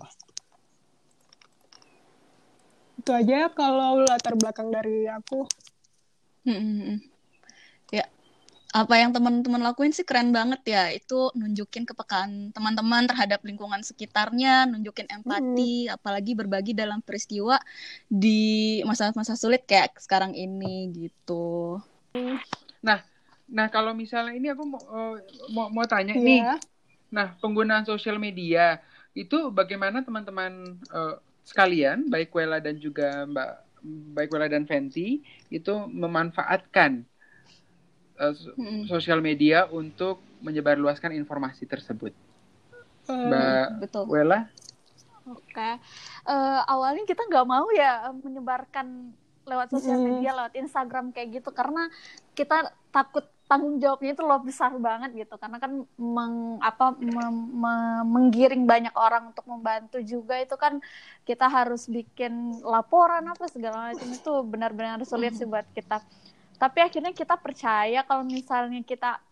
itu 3.04 3.12
aja 3.12 3.52
kalau 3.52 4.00
latar 4.00 4.32
belakang 4.32 4.72
dari 4.72 5.04
aku. 5.04 5.44
Hmm, 6.48 7.04
ya 7.92 8.08
apa 8.72 8.96
yang 8.96 9.12
teman-teman 9.12 9.60
lakuin 9.60 9.92
sih 9.92 10.08
keren 10.08 10.32
banget 10.32 10.64
ya. 10.64 10.88
Itu 10.88 11.28
nunjukin 11.36 11.84
kepekaan 11.84 12.56
teman-teman 12.56 13.04
terhadap 13.04 13.44
lingkungan 13.44 13.84
sekitarnya 13.84 14.64
nunjukin 14.72 15.04
empati 15.12 15.92
hmm. 15.92 16.00
apalagi 16.00 16.32
berbagi 16.32 16.72
dalam 16.72 17.04
peristiwa 17.04 17.60
di 18.08 18.80
masa-masa 18.88 19.36
sulit 19.36 19.68
kayak 19.68 20.00
sekarang 20.00 20.32
ini 20.32 20.88
gitu. 20.96 21.84
Nah 22.80 23.04
nah 23.44 23.68
kalau 23.68 23.92
misalnya 23.92 24.32
ini 24.32 24.48
aku 24.48 24.64
mau 24.64 24.80
uh, 24.80 25.20
mau, 25.52 25.68
mau 25.68 25.84
tanya 25.84 26.16
yeah. 26.16 26.24
nih 26.24 26.40
nah 27.12 27.36
penggunaan 27.36 27.84
sosial 27.84 28.16
media 28.16 28.80
itu 29.12 29.52
bagaimana 29.52 30.00
teman-teman 30.00 30.80
uh, 30.88 31.20
sekalian 31.44 32.08
baik 32.08 32.32
Wela 32.32 32.58
dan 32.58 32.80
juga 32.80 33.28
Mbak 33.28 33.50
baik 34.16 34.32
Wela 34.32 34.48
dan 34.48 34.64
Fenty 34.64 35.20
itu 35.52 35.74
memanfaatkan 35.92 37.04
uh, 38.16 38.32
hmm. 38.32 38.88
sosial 38.88 39.20
media 39.20 39.68
untuk 39.68 40.24
menyebarluaskan 40.40 41.12
informasi 41.12 41.68
tersebut. 41.68 42.16
Hmm, 43.04 43.28
Mbak 43.28 43.66
betul. 43.84 44.04
Wela? 44.08 44.48
Oke, 45.24 45.56
okay. 45.56 45.80
uh, 46.28 46.60
awalnya 46.68 47.04
kita 47.08 47.24
nggak 47.24 47.48
mau 47.48 47.64
ya 47.72 48.12
menyebarkan 48.12 49.12
lewat 49.44 49.72
sosial 49.72 50.00
media, 50.00 50.32
hmm. 50.32 50.38
lewat 50.40 50.54
Instagram 50.56 51.12
kayak 51.16 51.40
gitu 51.40 51.48
karena 51.52 51.88
kita 52.36 52.72
takut 52.92 53.24
tanggung 53.54 53.78
jawabnya 53.78 54.18
itu 54.18 54.22
loh 54.26 54.42
besar 54.42 54.74
banget 54.82 55.14
gitu. 55.14 55.38
Karena 55.38 55.62
kan 55.62 55.86
meng, 55.94 56.58
apa 56.58 56.98
mem, 56.98 57.36
me, 57.54 57.74
menggiring 58.02 58.66
banyak 58.66 58.90
orang 58.98 59.30
untuk 59.30 59.46
membantu 59.46 60.02
juga 60.02 60.42
itu 60.42 60.58
kan 60.58 60.82
kita 61.22 61.46
harus 61.46 61.86
bikin 61.86 62.58
laporan 62.66 63.30
apa 63.30 63.46
segala 63.46 63.94
macam 63.94 64.10
itu 64.10 64.32
benar-benar 64.42 64.98
sulit 65.06 65.38
sih 65.38 65.46
buat 65.46 65.70
kita. 65.70 66.02
Tapi 66.58 66.78
akhirnya 66.82 67.14
kita 67.14 67.38
percaya 67.38 68.02
kalau 68.02 68.26
misalnya 68.26 68.82
kita 68.82 69.22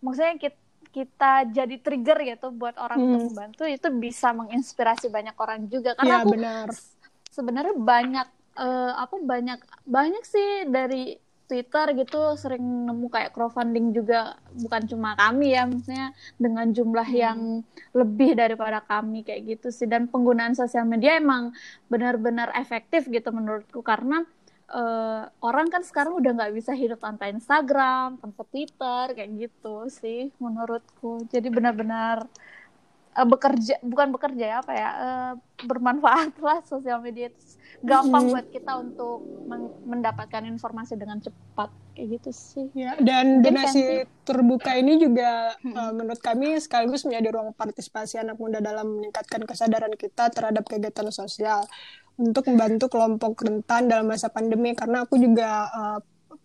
maksudnya 0.00 0.40
kita 0.40 0.56
kita 0.88 1.44
jadi 1.52 1.76
trigger 1.84 2.18
gitu 2.24 2.48
buat 2.56 2.74
orang 2.80 2.96
hmm. 2.96 3.06
untuk 3.06 3.20
membantu 3.28 3.64
itu 3.68 3.88
bisa 3.92 4.32
menginspirasi 4.32 5.12
banyak 5.12 5.36
orang 5.36 5.68
juga. 5.68 5.92
Karena 5.92 6.24
ya, 6.24 6.24
aku 6.24 6.34
sebenarnya 7.28 7.74
banyak 7.76 8.28
uh, 8.56 8.92
apa 8.96 9.16
banyak 9.20 9.60
banyak 9.84 10.24
sih 10.24 10.66
dari 10.66 11.27
Twitter 11.48 11.96
gitu 11.96 12.36
sering 12.36 12.60
nemu 12.60 13.08
kayak 13.08 13.32
crowdfunding 13.32 13.96
juga 13.96 14.36
bukan 14.52 14.84
cuma 14.84 15.16
kami 15.16 15.56
ya 15.56 15.64
maksudnya 15.64 16.12
dengan 16.36 16.68
jumlah 16.70 17.08
hmm. 17.08 17.18
yang 17.18 17.40
lebih 17.96 18.36
daripada 18.36 18.84
kami 18.84 19.24
kayak 19.24 19.56
gitu 19.56 19.72
sih 19.72 19.88
dan 19.88 20.06
penggunaan 20.12 20.52
sosial 20.52 20.84
media 20.84 21.16
emang 21.16 21.56
benar-benar 21.88 22.52
efektif 22.52 23.08
gitu 23.08 23.32
menurutku 23.32 23.80
karena 23.80 24.28
uh, 24.70 25.24
orang 25.40 25.72
kan 25.72 25.80
sekarang 25.80 26.20
udah 26.20 26.36
nggak 26.36 26.52
bisa 26.52 26.76
hidup 26.76 27.00
tanpa 27.00 27.32
Instagram 27.32 28.20
tanpa 28.20 28.44
Twitter 28.52 29.16
kayak 29.16 29.30
gitu 29.48 29.88
sih 29.88 30.28
menurutku 30.36 31.24
jadi 31.32 31.48
benar-benar 31.48 32.28
uh, 33.18 33.26
bekerja 33.26 33.82
bukan 33.82 34.14
bekerja 34.14 34.44
ya 34.46 34.56
apa 34.62 34.72
ya 34.72 34.90
uh, 34.94 35.32
bermanfaat 35.66 36.38
lah 36.46 36.62
sosial 36.62 37.02
media 37.02 37.34
itu 37.34 37.58
gampang 37.82 38.26
hmm. 38.26 38.32
buat 38.34 38.46
kita 38.50 38.72
untuk 38.78 39.22
mendapatkan 39.86 40.42
informasi 40.46 40.98
dengan 40.98 41.22
cepat 41.22 41.70
kayak 41.94 42.18
gitu 42.18 42.30
sih. 42.34 42.66
Ya, 42.74 42.98
dan 42.98 43.42
donasi 43.42 44.06
terbuka 44.26 44.74
ini 44.74 44.98
juga 44.98 45.54
hmm. 45.62 45.74
uh, 45.74 45.92
menurut 45.94 46.18
kami 46.18 46.58
sekaligus 46.58 47.06
menjadi 47.06 47.38
ruang 47.38 47.54
partisipasi 47.54 48.18
anak 48.18 48.38
muda 48.38 48.58
dalam 48.58 48.98
meningkatkan 48.98 49.46
kesadaran 49.46 49.94
kita 49.94 50.30
terhadap 50.30 50.66
kegiatan 50.66 51.10
sosial 51.14 51.62
untuk 52.18 52.50
membantu 52.50 52.90
kelompok 52.90 53.46
rentan 53.46 53.86
dalam 53.86 54.10
masa 54.10 54.26
pandemi 54.26 54.74
karena 54.74 55.06
aku 55.06 55.14
juga 55.14 55.70
uh, 55.70 55.98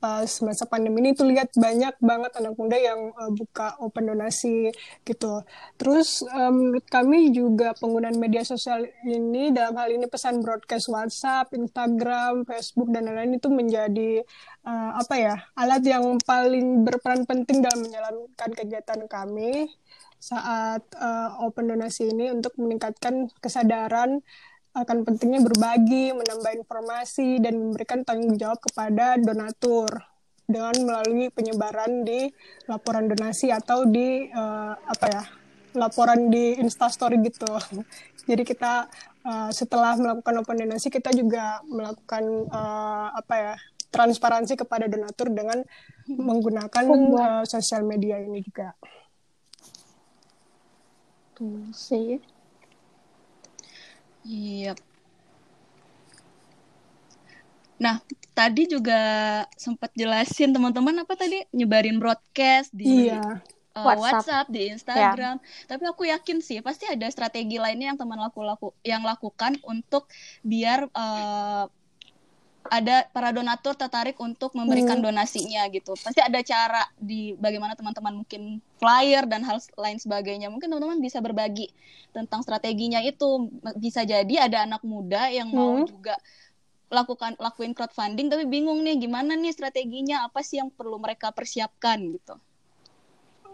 pas 0.04 0.28
masa 0.44 0.68
pandemi 0.68 1.00
ini 1.00 1.16
tuh 1.16 1.32
lihat 1.32 1.56
banyak 1.56 1.96
banget 2.04 2.36
anak 2.36 2.60
muda 2.60 2.76
yang 2.76 3.16
uh, 3.16 3.32
buka 3.32 3.80
open 3.80 4.12
donasi 4.12 4.68
gitu. 5.08 5.40
Terus 5.80 6.28
um, 6.28 6.76
menurut 6.76 6.84
kami 6.92 7.32
juga 7.32 7.72
penggunaan 7.80 8.20
media 8.20 8.44
sosial 8.44 8.84
ini 9.08 9.56
dalam 9.56 9.80
hal 9.80 9.96
ini 9.96 10.12
pesan 10.12 10.44
broadcast 10.44 10.92
WhatsApp, 10.92 11.56
Instagram, 11.56 12.44
Facebook 12.44 12.92
dan 12.92 13.08
lain-lain 13.08 13.40
itu 13.40 13.48
menjadi 13.48 14.12
uh, 14.68 15.00
apa 15.00 15.16
ya 15.16 15.36
alat 15.56 15.88
yang 15.88 16.20
paling 16.28 16.84
berperan 16.84 17.24
penting 17.24 17.64
dalam 17.64 17.88
menjalankan 17.88 18.50
kegiatan 18.60 19.08
kami 19.08 19.72
saat 20.20 20.84
uh, 21.00 21.48
open 21.48 21.72
donasi 21.72 22.12
ini 22.12 22.28
untuk 22.32 22.60
meningkatkan 22.60 23.32
kesadaran 23.40 24.20
akan 24.74 25.06
pentingnya 25.06 25.46
berbagi, 25.46 26.10
menambah 26.18 26.66
informasi, 26.66 27.38
dan 27.38 27.62
memberikan 27.62 28.02
tanggung 28.02 28.34
jawab 28.42 28.58
kepada 28.58 29.22
donatur 29.22 29.90
dengan 30.50 30.76
melalui 30.84 31.30
penyebaran 31.30 32.04
di 32.04 32.28
laporan 32.68 33.08
donasi 33.08 33.54
atau 33.54 33.88
di 33.88 34.28
uh, 34.34 34.76
apa 34.76 35.06
ya 35.08 35.24
laporan 35.78 36.34
di 36.34 36.58
Instastory 36.58 37.22
gitu. 37.22 37.48
Jadi 38.30 38.44
kita 38.44 38.90
uh, 39.24 39.50
setelah 39.54 39.94
melakukan 39.96 40.42
open 40.42 40.58
donasi 40.66 40.90
kita 40.90 41.14
juga 41.14 41.62
melakukan 41.70 42.24
uh, 42.50 43.08
apa 43.14 43.36
ya 43.38 43.54
transparansi 43.94 44.58
kepada 44.58 44.90
donatur 44.90 45.30
dengan 45.30 45.62
menggunakan 46.10 46.86
uh, 47.14 47.44
sosial 47.46 47.86
media 47.86 48.18
ini 48.18 48.42
juga. 48.42 48.74
Tuh 51.38 51.70
sih 51.74 52.33
Iya. 54.24 54.74
Nah, 57.84 58.00
tadi 58.32 58.64
juga 58.72 59.02
sempat 59.60 59.92
jelasin 59.94 60.56
teman-teman 60.56 61.04
apa 61.04 61.14
tadi 61.20 61.44
nyebarin 61.52 62.00
broadcast 62.00 62.72
di 62.72 63.12
iya. 63.12 63.20
uh, 63.76 63.84
WhatsApp. 63.84 64.00
WhatsApp, 64.00 64.48
di 64.48 64.62
Instagram. 64.72 65.36
Ya. 65.38 65.68
Tapi 65.68 65.84
aku 65.92 66.08
yakin 66.08 66.40
sih 66.40 66.64
pasti 66.64 66.88
ada 66.88 67.04
strategi 67.12 67.60
lainnya 67.60 67.92
yang 67.92 68.00
teman 68.00 68.20
laku 68.24 68.40
laku 68.42 68.68
yang 68.88 69.04
lakukan 69.04 69.60
untuk 69.68 70.08
biar 70.42 70.88
uh, 70.96 71.68
ada 72.72 73.04
para 73.12 73.36
donatur 73.36 73.76
tertarik 73.76 74.16
untuk 74.24 74.56
memberikan 74.56 75.00
hmm. 75.00 75.06
donasinya 75.12 75.68
gitu. 75.68 76.00
Pasti 76.00 76.24
ada 76.24 76.40
cara 76.40 76.88
di 76.96 77.36
bagaimana 77.36 77.76
teman-teman 77.76 78.24
mungkin 78.24 78.64
flyer 78.80 79.28
dan 79.28 79.44
hal 79.44 79.60
lain 79.76 80.00
sebagainya. 80.00 80.48
Mungkin 80.48 80.72
teman-teman 80.72 81.00
bisa 81.04 81.20
berbagi 81.20 81.72
tentang 82.16 82.40
strateginya 82.40 83.04
itu. 83.04 83.52
Bisa 83.76 84.08
jadi 84.08 84.48
ada 84.48 84.64
anak 84.64 84.84
muda 84.88 85.28
yang 85.28 85.52
hmm. 85.52 85.58
mau 85.58 85.84
juga 85.84 86.16
lakukan 86.94 87.34
lakuin 87.42 87.74
crowdfunding 87.74 88.30
tapi 88.30 88.46
bingung 88.46 88.86
nih 88.86 89.02
gimana 89.02 89.34
nih 89.34 89.50
strateginya, 89.50 90.30
apa 90.30 90.46
sih 90.46 90.62
yang 90.62 90.70
perlu 90.70 91.02
mereka 91.02 91.34
persiapkan 91.34 92.00
gitu. 92.16 92.38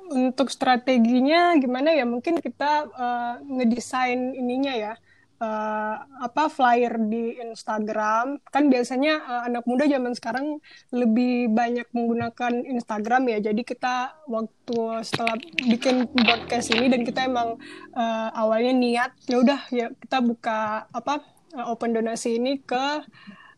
Untuk 0.09 0.51
strateginya 0.53 1.55
gimana 1.57 1.93
ya? 1.95 2.03
Mungkin 2.03 2.41
kita 2.41 2.89
uh, 2.93 3.35
ngedesain 3.41 4.35
ininya 4.35 4.73
ya 4.75 4.93
uh, 5.39 5.95
apa 6.23 6.51
flyer 6.51 6.99
di 7.07 7.39
Instagram. 7.39 8.39
Kan 8.51 8.67
biasanya 8.67 9.23
uh, 9.23 9.41
anak 9.47 9.63
muda 9.65 9.87
zaman 9.87 10.13
sekarang 10.13 10.59
lebih 10.91 11.49
banyak 11.51 11.87
menggunakan 11.95 12.53
Instagram 12.67 13.31
ya. 13.31 13.51
Jadi 13.51 13.61
kita 13.63 14.19
waktu 14.27 14.79
setelah 15.03 15.35
bikin 15.65 16.07
podcast 16.11 16.69
ini 16.75 16.91
dan 16.91 17.01
kita 17.07 17.25
emang 17.25 17.57
uh, 17.95 18.29
awalnya 18.35 18.75
niat 18.75 19.11
ya 19.25 19.41
udah 19.41 19.61
ya 19.71 19.87
kita 19.95 20.19
buka 20.21 20.85
apa 20.91 21.23
open 21.65 21.97
donasi 21.97 22.37
ini 22.37 22.61
ke 22.61 22.85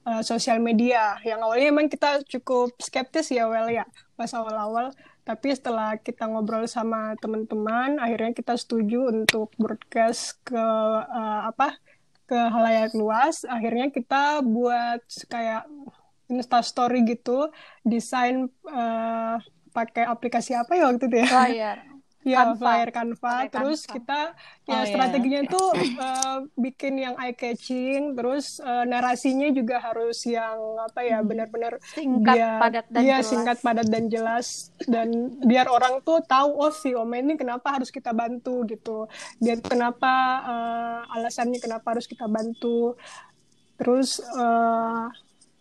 uh, 0.06 0.22
sosial 0.24 0.62
media. 0.64 1.20
Yang 1.26 1.40
awalnya 1.44 1.68
emang 1.74 1.88
kita 1.92 2.24
cukup 2.24 2.78
skeptis 2.80 3.34
ya 3.34 3.50
well 3.50 3.68
ya 3.68 3.84
pas 4.16 4.30
awal-awal 4.38 4.94
tapi 5.22 5.54
setelah 5.54 5.98
kita 6.02 6.26
ngobrol 6.26 6.66
sama 6.66 7.14
teman-teman 7.22 8.02
akhirnya 8.02 8.34
kita 8.34 8.58
setuju 8.58 9.14
untuk 9.14 9.54
broadcast 9.60 10.42
ke 10.42 10.58
uh, 10.58 11.42
apa 11.46 11.78
ke 12.26 12.40
halayak 12.40 12.96
luas. 12.96 13.44
Akhirnya 13.44 13.92
kita 13.92 14.40
buat 14.40 15.04
kayak 15.28 15.68
Insta 16.32 16.64
Story 16.64 17.04
gitu 17.04 17.52
desain 17.84 18.48
uh, 18.72 19.36
pakai 19.76 20.08
aplikasi 20.08 20.56
apa 20.56 20.80
ya 20.80 20.88
waktu 20.88 21.12
itu 21.12 21.18
ya? 21.20 21.28
Flyer 21.28 21.91
Ya, 22.22 22.54
Canva. 22.54 22.58
flyer 22.60 22.90
Canva. 22.94 23.34
Pakai 23.50 23.50
Terus 23.50 23.80
Canva. 23.82 23.94
kita 23.98 24.20
ya 24.70 24.82
Oh, 24.82 24.86
iya. 24.86 24.90
strateginya 24.90 25.40
itu 25.44 25.62
eh, 26.06 26.38
bikin 26.56 26.94
yang 26.98 27.16
eye 27.18 27.34
catching, 27.34 28.14
terus 28.14 28.62
eh, 28.62 28.86
narasinya 28.86 29.50
juga 29.50 29.82
harus 29.82 30.22
yang 30.26 30.58
apa 30.80 31.02
ya 31.02 31.20
benar-benar 31.26 31.82
Singkat, 31.82 32.38
biar 32.38 32.62
padat, 32.62 32.86
dan 32.94 33.02
iya, 33.02 33.18
jelas. 33.20 33.26
singkat, 33.26 33.58
padat 33.60 33.88
dan 33.90 34.06
jelas 34.08 34.48
dan 34.86 35.08
biar 35.42 35.68
orang 35.68 36.00
tuh 36.02 36.22
tahu 36.24 36.50
oh 36.56 36.72
si 36.72 36.94
Oma 36.94 37.18
ini 37.18 37.34
kenapa 37.36 37.74
harus 37.76 37.90
kita 37.90 38.14
bantu 38.14 38.64
gitu. 38.70 39.10
Dia 39.42 39.58
tuh 39.58 39.74
kenapa 39.74 40.14
eh, 40.46 41.16
alasannya 41.18 41.58
kenapa 41.58 41.98
harus 41.98 42.06
kita 42.06 42.30
bantu. 42.30 42.96
Terus 43.78 44.22
eh, 44.22 45.06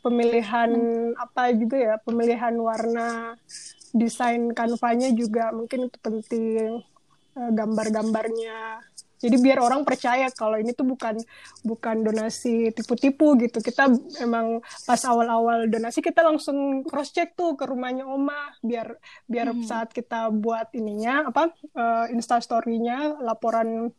pemilihan 0.00 0.70
apa 1.16 1.52
juga 1.56 1.76
ya, 1.76 1.94
pemilihan 2.00 2.54
warna 2.56 3.36
desain 3.94 4.50
kanvanya 4.54 5.10
juga 5.14 5.50
mungkin 5.50 5.90
itu 5.90 5.98
penting 5.98 6.80
eh, 7.36 7.50
gambar-gambarnya. 7.54 8.84
Jadi 9.20 9.36
biar 9.36 9.60
orang 9.60 9.84
percaya 9.84 10.32
kalau 10.32 10.56
ini 10.56 10.72
tuh 10.72 10.88
bukan 10.88 11.20
bukan 11.60 11.96
donasi 12.00 12.72
tipu-tipu 12.72 13.36
gitu. 13.36 13.60
Kita 13.60 13.92
emang 14.24 14.64
pas 14.88 15.00
awal-awal 15.04 15.68
donasi 15.68 16.00
kita 16.00 16.24
langsung 16.24 16.80
cross 16.88 17.12
check 17.12 17.36
tuh 17.36 17.52
ke 17.52 17.68
rumahnya 17.68 18.08
Oma 18.08 18.56
biar 18.64 18.96
biar 19.28 19.52
saat 19.68 19.92
kita 19.92 20.32
buat 20.32 20.72
ininya 20.72 21.28
apa 21.28 21.52
eh, 21.52 22.16
insta 22.16 22.40
story-nya 22.40 23.20
laporan 23.20 23.92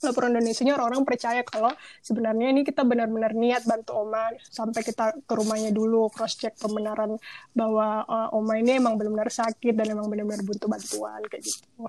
laporan 0.00 0.32
donasinya 0.32 0.80
orang-orang 0.80 1.04
percaya 1.04 1.44
kalau 1.44 1.72
sebenarnya 2.00 2.48
ini 2.48 2.64
kita 2.64 2.82
benar-benar 2.88 3.36
niat 3.36 3.68
bantu 3.68 4.00
Oma 4.00 4.32
sampai 4.48 4.80
kita 4.80 5.12
ke 5.28 5.32
rumahnya 5.36 5.70
dulu 5.70 6.08
cross 6.08 6.40
check 6.40 6.56
pembenaran 6.56 7.20
bahwa 7.52 8.04
eh, 8.08 8.36
Oma 8.36 8.56
ini 8.56 8.80
emang 8.80 8.96
benar-benar 8.96 9.28
sakit 9.28 9.76
dan 9.76 9.92
emang 9.92 10.08
benar-benar 10.08 10.40
butuh 10.44 10.68
bantuan 10.68 11.20
kayak 11.28 11.44
gitu. 11.44 11.84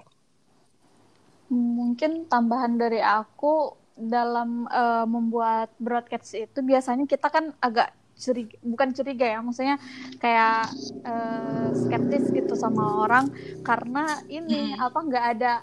Mungkin 1.51 2.32
tambahan 2.32 2.75
dari 2.75 3.00
aku 3.00 3.75
dalam 3.96 4.68
eh, 4.68 5.06
membuat 5.08 5.72
broadcast 5.80 6.36
itu 6.36 6.60
biasanya 6.60 7.08
kita 7.08 7.32
kan 7.32 7.56
agak 7.63 7.96
curiga, 8.22 8.56
bukan 8.62 8.89
curiga 8.94 9.25
ya, 9.25 9.39
maksudnya 9.39 9.75
kayak 10.20 10.68
eh, 11.08 11.68
skeptis 11.80 12.27
gitu 12.30 12.53
sama 12.60 13.08
orang 13.08 13.32
karena 13.63 14.20
ini 14.27 14.75
apa 14.75 15.00
nggak 15.00 15.25
ada 15.38 15.53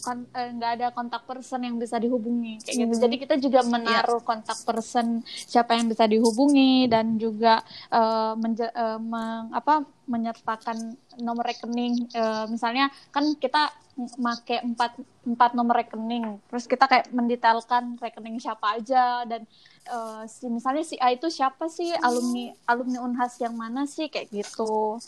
kon- 0.00 0.28
eh, 0.30 0.50
nggak 0.52 0.72
ada 0.76 0.86
kontak 0.92 1.24
person 1.24 1.64
yang 1.64 1.76
bisa 1.76 1.96
dihubungi 1.96 2.60
kayak 2.60 2.76
gitu. 2.86 2.94
Jadi 3.00 3.14
kita 3.16 3.34
juga 3.36 3.60
menaruh 3.64 4.20
kontak 4.20 4.58
person 4.62 5.06
siapa 5.24 5.74
yang 5.74 5.88
bisa 5.88 6.04
dihubungi 6.04 6.86
dan 6.86 7.16
juga 7.16 7.64
eh, 7.90 8.32
menje- 8.36 8.74
eh, 8.74 8.98
meng- 9.00 9.50
apa 9.50 9.80
menyertakan 10.04 10.76
nomor 11.18 11.44
rekening. 11.44 12.06
Eh, 12.12 12.44
misalnya 12.46 12.86
kan 13.10 13.32
kita 13.34 13.72
make 14.18 14.58
empat 14.58 14.98
empat 15.22 15.50
nomor 15.54 15.78
rekening, 15.78 16.42
terus 16.50 16.66
kita 16.66 16.90
kayak 16.90 17.14
mendetailkan 17.14 17.94
rekening 17.96 18.42
siapa 18.42 18.76
aja 18.76 19.22
dan 19.24 19.46
eh, 19.86 20.22
si 20.26 20.50
misalnya 20.50 20.82
si 20.82 20.98
A 20.98 21.14
itu 21.14 21.30
siapa 21.30 21.70
sih 21.70 21.94
alumni 22.02 22.50
alumni 22.66 22.98
Unhas 23.00 23.38
yang 23.38 23.54
mana 23.54 23.86
sih 23.86 24.10
kayak 24.10 24.28
gitu. 24.30 24.98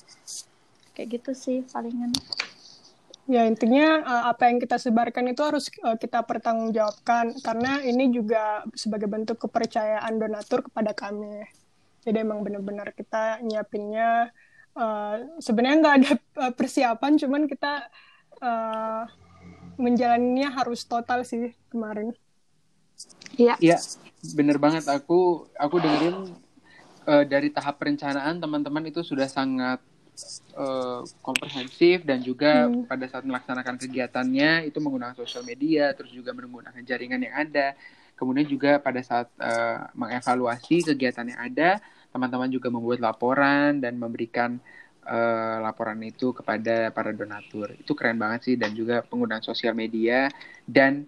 Kayak 0.95 1.21
gitu 1.21 1.31
sih 1.35 1.57
palingan. 1.69 2.15
Ya 3.26 3.42
intinya 3.42 4.06
eh, 4.06 4.25
apa 4.30 4.47
yang 4.47 4.62
kita 4.62 4.78
sebarkan 4.78 5.26
itu 5.35 5.42
harus 5.42 5.66
eh, 5.83 5.99
kita 5.99 6.23
pertanggungjawabkan 6.23 7.42
karena 7.42 7.83
ini 7.83 8.14
juga 8.14 8.62
sebagai 8.78 9.11
bentuk 9.11 9.42
kepercayaan 9.42 10.14
donatur 10.14 10.62
kepada 10.71 10.95
kami. 10.95 11.42
Jadi 12.06 12.23
emang 12.23 12.47
benar-benar 12.47 12.95
kita 12.95 13.42
nyiapinnya 13.42 14.30
eh, 14.78 15.16
sebenarnya 15.42 15.76
nggak 15.83 15.97
ada 15.99 16.12
persiapan, 16.54 17.12
cuman 17.18 17.42
kita 17.50 17.90
eh, 18.38 19.02
menjalaninya 19.76 20.54
harus 20.54 20.87
total 20.87 21.26
sih 21.26 21.50
kemarin. 21.66 22.14
Iya. 23.35 23.59
Iya, 23.59 23.78
bener 24.38 24.56
banget. 24.62 24.87
Aku 24.87 25.50
aku 25.59 25.76
dengerin 25.83 26.30
eh, 27.11 27.25
dari 27.26 27.50
tahap 27.50 27.83
perencanaan 27.83 28.38
teman-teman 28.38 28.87
itu 28.87 29.02
sudah 29.02 29.26
sangat 29.26 29.83
eh, 30.57 31.01
komprehensif 31.21 32.03
dan 32.09 32.21
juga 32.25 32.69
Hmm. 32.69 32.89
pada 32.89 33.05
saat 33.11 33.25
melaksanakan 33.29 33.77
kegiatannya 33.81 34.69
itu 34.69 34.79
menggunakan 34.81 35.15
sosial 35.17 35.45
media, 35.45 35.93
terus 35.97 36.13
juga 36.13 36.33
menggunakan 36.37 36.81
jaringan 36.83 37.21
yang 37.23 37.35
ada. 37.37 37.77
Kemudian 38.17 38.49
juga 38.49 38.81
pada 38.81 39.01
saat 39.05 39.29
eh, 39.41 39.79
mengevaluasi 39.93 40.89
kegiatan 40.89 41.26
yang 41.29 41.41
ada, 41.41 41.79
teman-teman 42.13 42.49
juga 42.49 42.73
membuat 42.73 42.99
laporan 43.05 43.76
dan 43.76 44.00
memberikan 44.00 44.57
eh, 45.05 45.57
laporan 45.61 46.00
itu 46.02 46.33
kepada 46.33 46.91
para 46.97 47.13
donatur. 47.13 47.76
Itu 47.76 47.93
keren 47.93 48.17
banget 48.17 48.41
sih 48.52 48.57
dan 48.57 48.73
juga 48.73 49.05
penggunaan 49.05 49.45
sosial 49.45 49.76
media 49.76 50.33
dan 50.65 51.05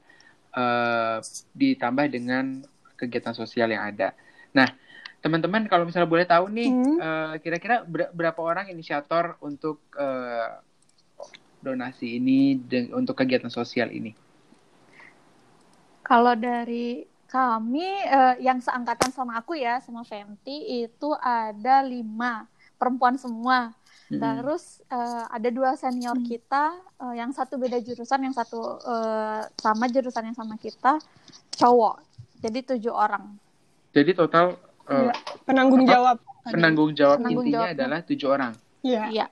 eh, 0.52 1.18
ditambah 1.56 2.06
dengan 2.12 2.60
kegiatan 2.98 3.32
sosial 3.32 3.72
yang 3.72 3.88
ada. 3.88 4.12
Nah, 4.52 4.68
teman-teman 5.24 5.66
kalau 5.70 5.84
misalnya 5.88 6.08
boleh 6.10 6.26
tahu 6.28 6.44
nih, 6.52 6.70
Hmm. 6.70 6.98
eh, 6.98 7.34
kira-kira 7.42 7.82
ber- 7.86 8.12
berapa 8.14 8.40
orang 8.40 8.70
inisiator 8.70 9.38
untuk 9.42 9.82
eh, 9.98 10.48
donasi 11.66 12.06
ini 12.18 12.54
de- 12.70 12.90
untuk 12.94 13.14
kegiatan 13.18 13.50
sosial 13.50 13.90
ini? 13.90 14.14
Kalau 16.02 16.32
dari 16.38 17.04
kami 17.28 17.84
eh, 18.08 18.34
yang 18.40 18.58
seangkatan 18.64 19.12
sama 19.12 19.36
aku 19.40 19.52
ya, 19.58 19.82
sama 19.84 20.00
Fenty 20.08 20.88
itu 20.88 21.10
ada 21.20 21.84
lima 21.84 22.48
perempuan 22.80 23.20
semua. 23.20 23.76
Mm-mm. 24.08 24.40
Terus 24.40 24.80
eh, 24.88 25.24
ada 25.28 25.48
dua 25.52 25.76
senior 25.76 26.16
kita, 26.24 26.72
eh, 27.04 27.14
yang 27.20 27.30
satu 27.36 27.60
beda 27.60 27.76
jurusan, 27.84 28.24
yang 28.24 28.32
satu 28.32 28.80
eh, 28.80 29.42
sama 29.60 29.84
jurusan 29.92 30.32
yang 30.32 30.36
sama 30.38 30.56
kita, 30.56 30.96
cowok. 31.60 32.00
Jadi 32.40 32.58
tujuh 32.64 32.94
orang. 32.94 33.36
Jadi 33.92 34.14
total 34.14 34.56
eh, 34.88 35.04
Ya, 35.04 35.14
penanggung 35.44 35.84
apa? 35.84 35.92
jawab. 35.92 36.16
penanggung 36.48 36.90
jawab 36.92 37.16
Penanggung 37.20 37.44
intinya 37.44 37.60
jawabnya. 37.62 37.76
adalah 37.76 38.00
tujuh 38.02 38.28
orang. 38.28 38.52
Iya. 38.80 39.02
Iya. 39.10 39.26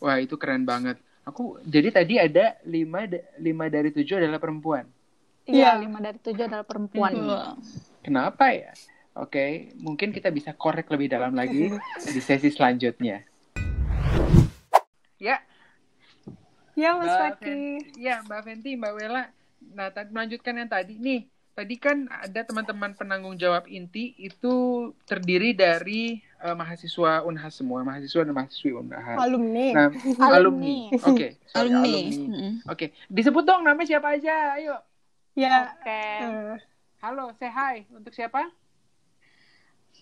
Wah 0.00 0.16
itu 0.16 0.34
keren 0.34 0.64
banget. 0.64 0.96
Aku 1.24 1.60
jadi 1.62 1.88
tadi 1.90 2.14
ada 2.16 2.56
lima 2.64 3.04
lima 3.36 3.64
dari 3.68 3.88
tujuh 3.88 4.16
adalah 4.16 4.40
perempuan. 4.40 4.88
Iya, 5.44 5.76
Iya. 5.76 5.84
lima 5.84 6.00
dari 6.00 6.16
tujuh 6.18 6.44
adalah 6.44 6.64
perempuan. 6.64 7.12
Wah. 7.20 7.52
Kenapa 8.00 8.48
ya? 8.50 8.72
Oke, 9.14 9.70
mungkin 9.76 10.10
kita 10.10 10.28
bisa 10.28 10.50
korek 10.50 10.88
lebih 10.88 11.06
dalam 11.06 11.32
lagi 11.32 11.68
di 12.14 12.20
sesi 12.20 12.48
selanjutnya. 12.48 13.22
Ya, 15.16 15.40
Ya 16.74 16.90
Mas 16.98 17.14
Faki. 17.14 17.44
Fen- 17.46 17.86
ya 17.94 18.18
Mbak 18.20 18.40
Fenty, 18.42 18.74
Mbak 18.74 18.92
Wela. 18.98 19.30
Nah, 19.72 19.88
melanjutkan 20.10 20.58
yang 20.58 20.66
tadi 20.66 20.98
nih. 20.98 21.30
Tadi 21.54 21.78
kan 21.78 22.10
ada 22.10 22.42
teman-teman 22.42 22.98
penanggung 22.98 23.38
jawab 23.38 23.70
inti 23.70 24.10
itu 24.18 24.90
terdiri 25.06 25.54
dari 25.54 26.18
eh, 26.42 26.50
mahasiswa 26.50 27.22
Unhas 27.22 27.54
semua, 27.54 27.86
mahasiswa 27.86 28.26
dan 28.26 28.34
mahasiswi 28.34 28.74
Unhas. 28.74 29.14
Alumni. 29.22 29.70
Nah, 29.70 29.88
Alumni. 30.34 30.90
alumni. 30.90 31.06
Oke, 31.06 31.38
sorry, 31.46 31.70
Alumni. 31.70 32.58
Oke, 32.66 32.90
disebut 33.06 33.46
dong 33.46 33.62
nama 33.62 33.78
siapa 33.86 34.18
aja. 34.18 34.58
Ayo. 34.58 34.82
Ya. 35.38 35.78
Oke. 35.78 35.94
eh, 35.94 36.58
Halo, 36.98 37.30
say 37.38 37.52
hi. 37.54 37.86
Untuk 37.94 38.10
siapa? 38.10 38.50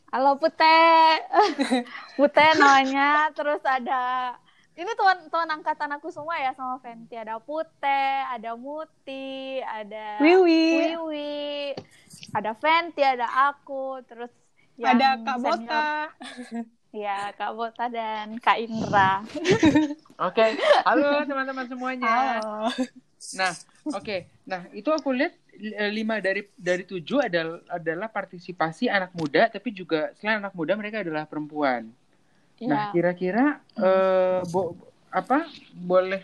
Halo 0.08 0.40
Pute. 0.40 0.80
Pute 2.16 2.46
namanya. 2.56 3.28
Terus 3.36 3.60
ada 3.60 4.32
ini 4.72 4.90
tuan 4.96 5.18
tuan 5.28 5.48
angkatan 5.48 5.90
aku 5.92 6.08
semua 6.08 6.40
ya 6.40 6.56
sama 6.56 6.80
Fenty. 6.80 7.14
Ada 7.14 7.36
Pute, 7.38 8.04
ada 8.24 8.56
Muti, 8.56 9.60
ada 9.60 10.16
Wiwi. 10.18 10.96
Wiwi, 10.96 11.76
ada 12.32 12.56
Fenty, 12.56 13.04
ada 13.04 13.52
aku, 13.52 14.00
terus 14.04 14.32
yang 14.80 14.96
Ada 14.96 15.08
Kak 15.20 15.36
senior- 15.36 15.60
Bota. 15.60 15.88
Ya, 16.92 17.32
Kak 17.32 17.52
Bota 17.56 17.84
dan 17.88 18.36
Kak 18.36 18.60
Indra. 18.60 19.24
Oke, 20.28 20.56
halo 20.84 21.24
teman-teman 21.24 21.64
semuanya. 21.64 22.38
Halo. 22.40 22.68
Nah, 23.38 23.54
oke. 23.86 24.26
Nah, 24.42 24.66
itu 24.74 24.90
aku 24.90 25.14
lihat 25.14 25.30
eh, 25.54 25.88
lima 25.88 26.18
dari 26.18 26.42
dari 26.58 26.82
tujuh 26.82 27.22
adalah 27.22 27.62
adalah 27.70 28.08
partisipasi 28.10 28.90
anak 28.90 29.14
muda, 29.14 29.46
tapi 29.46 29.70
juga 29.70 30.10
selain 30.18 30.42
anak 30.42 30.52
muda 30.52 30.74
mereka 30.74 31.00
adalah 31.00 31.22
perempuan. 31.24 31.86
Nah, 32.62 32.88
Ya. 32.88 32.92
kira-kira 32.94 33.46
eh, 33.74 34.40
bo- 34.46 34.76
apa 35.10 35.44
boleh 35.74 36.22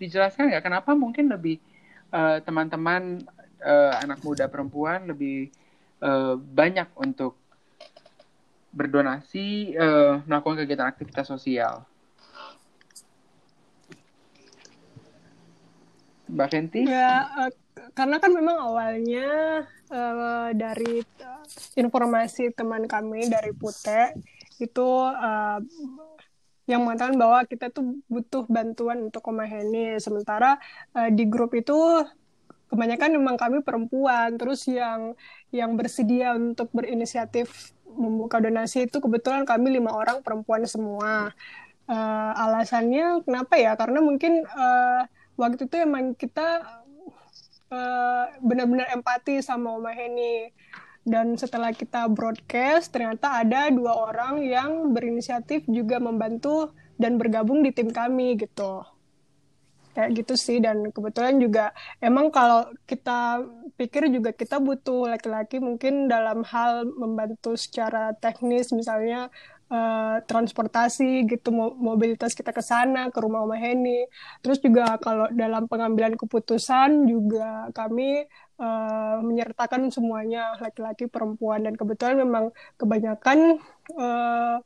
dijelaskan 0.00 0.48
nggak 0.52 0.64
kenapa 0.64 0.90
mungkin 0.94 1.26
lebih 1.32 1.58
eh, 2.14 2.38
teman-teman 2.46 3.26
eh, 3.60 3.92
anak 4.04 4.22
muda 4.22 4.46
perempuan 4.46 5.10
lebih 5.10 5.50
eh, 6.02 6.34
banyak 6.38 6.88
untuk 6.96 7.34
berdonasi 8.70 9.72
eh, 9.74 10.14
melakukan 10.28 10.62
kegiatan 10.62 10.90
aktivitas 10.92 11.26
sosial? 11.26 11.82
Mbak 16.26 16.48
Fenty? 16.50 16.82
Ya, 16.86 17.24
eh, 17.46 17.50
karena 17.96 18.16
kan 18.22 18.30
memang 18.34 18.56
awalnya 18.58 19.26
eh, 19.90 20.48
dari 20.54 21.02
informasi 21.76 22.52
teman 22.56 22.84
kami 22.88 23.28
dari 23.30 23.52
Pute 23.54 24.14
itu 24.60 24.88
eh, 25.10 25.58
yang 26.66 26.82
mengatakan 26.82 27.14
bahwa 27.14 27.46
kita 27.46 27.70
tuh 27.70 28.02
butuh 28.10 28.44
bantuan 28.50 29.06
untuk 29.06 29.22
Omaheni. 29.30 30.02
Sementara 30.02 30.58
uh, 30.98 31.10
di 31.14 31.24
grup 31.30 31.54
itu 31.54 31.78
kebanyakan 32.66 33.22
memang 33.22 33.38
kami 33.38 33.62
perempuan. 33.62 34.34
Terus 34.34 34.66
yang 34.66 35.14
yang 35.54 35.78
bersedia 35.78 36.34
untuk 36.34 36.68
berinisiatif 36.74 37.70
membuka 37.86 38.42
donasi 38.42 38.90
itu 38.90 38.98
kebetulan 38.98 39.46
kami 39.46 39.78
lima 39.78 39.94
orang 39.94 40.20
perempuan 40.26 40.66
semua. 40.66 41.30
Uh, 41.86 42.32
alasannya 42.34 43.22
kenapa 43.22 43.54
ya? 43.54 43.78
Karena 43.78 44.02
mungkin 44.02 44.42
uh, 44.42 45.06
waktu 45.38 45.70
itu 45.70 45.76
emang 45.78 46.18
kita 46.18 46.66
uh, 47.70 48.26
benar-benar 48.42 48.90
empati 48.90 49.38
sama 49.38 49.78
Omaheni 49.78 50.50
dan 51.06 51.38
setelah 51.38 51.70
kita 51.70 52.10
broadcast 52.10 52.90
ternyata 52.90 53.46
ada 53.46 53.70
dua 53.70 54.10
orang 54.10 54.42
yang 54.42 54.90
berinisiatif 54.90 55.62
juga 55.70 56.02
membantu 56.02 56.74
dan 56.98 57.14
bergabung 57.14 57.62
di 57.62 57.70
tim 57.70 57.94
kami 57.94 58.34
gitu. 58.34 58.82
Kayak 59.94 60.10
gitu 60.12 60.34
sih 60.36 60.58
dan 60.60 60.92
kebetulan 60.92 61.40
juga 61.40 61.72
emang 62.04 62.28
kalau 62.28 62.68
kita 62.84 63.40
pikir 63.80 64.12
juga 64.12 64.34
kita 64.34 64.60
butuh 64.60 65.08
laki-laki 65.08 65.56
mungkin 65.56 66.04
dalam 66.04 66.44
hal 66.44 66.84
membantu 66.84 67.56
secara 67.56 68.12
teknis 68.12 68.76
misalnya 68.76 69.32
uh, 69.70 70.22
transportasi 70.24 71.26
gitu 71.26 71.50
mobilitas 71.54 72.32
kita 72.32 72.54
ke 72.54 72.62
sana 72.62 73.10
ke 73.10 73.18
rumah 73.18 73.42
Oma 73.42 73.58
Heni. 73.58 74.06
Terus 74.42 74.58
juga 74.62 74.98
kalau 75.02 75.26
dalam 75.34 75.66
pengambilan 75.66 76.14
keputusan 76.14 77.06
juga 77.06 77.70
kami 77.74 78.26
uh, 78.58 79.18
menyertakan 79.22 79.90
semuanya 79.90 80.54
laki-laki 80.62 81.10
perempuan. 81.10 81.66
Dan 81.66 81.74
kebetulan 81.74 82.16
memang 82.22 82.44
kebanyakan 82.78 83.58
uh, 83.98 84.58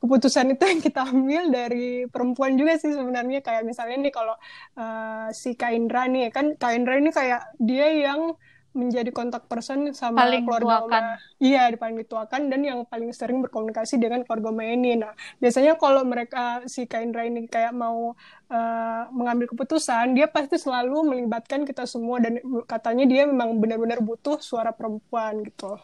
keputusan 0.00 0.56
itu 0.56 0.64
yang 0.64 0.80
kita 0.80 1.04
ambil 1.12 1.52
dari 1.52 2.08
perempuan 2.08 2.56
juga 2.56 2.80
sih 2.80 2.92
sebenarnya. 2.94 3.44
Kayak 3.44 3.68
misalnya 3.68 3.96
nih 4.08 4.14
kalau 4.14 4.34
uh, 4.78 5.28
si 5.34 5.52
Kaindra 5.58 6.08
nih 6.08 6.32
kan 6.32 6.56
Kaindra 6.56 6.96
ini 6.96 7.12
kayak 7.12 7.52
dia 7.60 7.88
yang 7.92 8.34
menjadi 8.70 9.10
kontak 9.10 9.50
person 9.50 9.90
sama 9.90 10.22
paling 10.22 10.46
keluarga 10.46 10.86
tuakan. 10.86 11.02
Oma. 11.02 11.18
Iya, 11.42 11.62
paling 11.74 11.96
dituakan 12.06 12.40
dan 12.46 12.60
yang 12.62 12.78
paling 12.86 13.10
sering 13.10 13.42
berkomunikasi 13.42 13.98
dengan 13.98 14.22
keluarga 14.22 14.54
Oma 14.54 14.62
ini. 14.62 14.94
Nah, 14.94 15.12
biasanya 15.42 15.74
kalau 15.74 16.06
mereka 16.06 16.62
si 16.70 16.86
Kaindra 16.86 17.26
ini 17.26 17.50
kayak 17.50 17.74
mau 17.74 18.14
uh, 18.46 19.02
mengambil 19.10 19.50
keputusan, 19.50 20.14
dia 20.14 20.30
pasti 20.30 20.54
selalu 20.54 21.14
melibatkan 21.14 21.66
kita 21.66 21.82
semua 21.82 22.22
dan 22.22 22.38
katanya 22.70 23.04
dia 23.10 23.22
memang 23.26 23.58
benar-benar 23.58 23.98
butuh 23.98 24.38
suara 24.38 24.70
perempuan 24.70 25.42
gitu. 25.42 25.74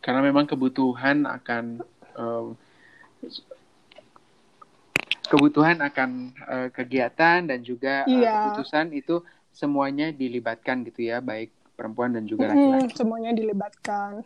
Karena 0.00 0.24
memang 0.24 0.48
kebutuhan 0.48 1.28
akan 1.28 1.84
uh, 2.16 2.48
kebutuhan 5.28 5.84
akan 5.84 6.32
uh, 6.48 6.68
kegiatan 6.72 7.44
dan 7.44 7.60
juga 7.60 8.08
uh, 8.08 8.08
keputusan 8.08 8.96
itu 8.96 9.20
semuanya 9.58 10.14
dilibatkan 10.14 10.86
gitu 10.86 11.10
ya, 11.10 11.18
baik 11.18 11.50
perempuan 11.74 12.14
dan 12.14 12.30
juga 12.30 12.54
laki-laki. 12.54 12.86
Hmm, 12.86 12.94
semuanya 12.94 13.30
dilibatkan. 13.34 14.22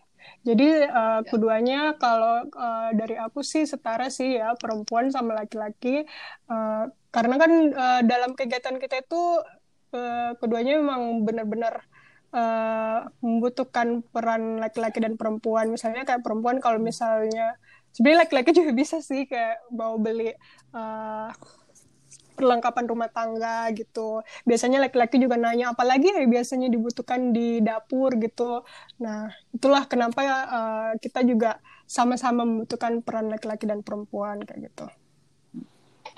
Jadi 0.46 0.68
uh, 0.86 1.20
keduanya 1.26 1.96
kalau 2.00 2.46
uh, 2.52 2.90
dari 2.94 3.16
aku 3.18 3.42
sih 3.42 3.66
setara 3.66 4.08
sih 4.08 4.38
ya 4.38 4.54
perempuan 4.54 5.10
sama 5.10 5.34
laki-laki 5.34 6.06
uh, 6.46 6.86
karena 7.10 7.34
kan 7.36 7.52
uh, 7.74 8.00
dalam 8.06 8.32
kegiatan 8.38 8.78
kita 8.78 9.02
itu 9.02 9.22
uh, 9.92 10.30
keduanya 10.38 10.78
memang 10.78 11.26
benar-benar 11.26 11.84
uh, 12.32 13.10
membutuhkan 13.20 14.00
peran 14.08 14.62
laki-laki 14.62 14.98
dan 15.04 15.14
perempuan. 15.20 15.68
Misalnya 15.68 16.08
kayak 16.08 16.24
perempuan 16.24 16.58
kalau 16.58 16.80
misalnya 16.80 17.60
sebenarnya 17.92 18.26
laki-laki 18.26 18.50
juga 18.58 18.72
bisa 18.72 18.98
sih 19.04 19.28
kayak 19.28 19.68
mau 19.70 20.00
beli 20.00 20.32
uh, 20.72 21.28
perlengkapan 22.34 22.84
rumah 22.88 23.10
tangga 23.12 23.68
gitu. 23.76 24.24
Biasanya 24.48 24.82
laki-laki 24.82 25.20
juga 25.20 25.36
nanya 25.36 25.72
apalagi 25.76 26.10
ya 26.12 26.24
biasanya 26.24 26.68
dibutuhkan 26.72 27.30
di 27.30 27.60
dapur 27.60 28.16
gitu. 28.18 28.64
Nah, 29.00 29.30
itulah 29.52 29.84
kenapa 29.86 30.20
uh, 30.26 30.90
kita 30.98 31.22
juga 31.22 31.60
sama-sama 31.84 32.48
membutuhkan 32.48 33.04
peran 33.04 33.28
laki-laki 33.28 33.68
dan 33.68 33.84
perempuan 33.84 34.40
kayak 34.42 34.72
gitu. 34.72 34.86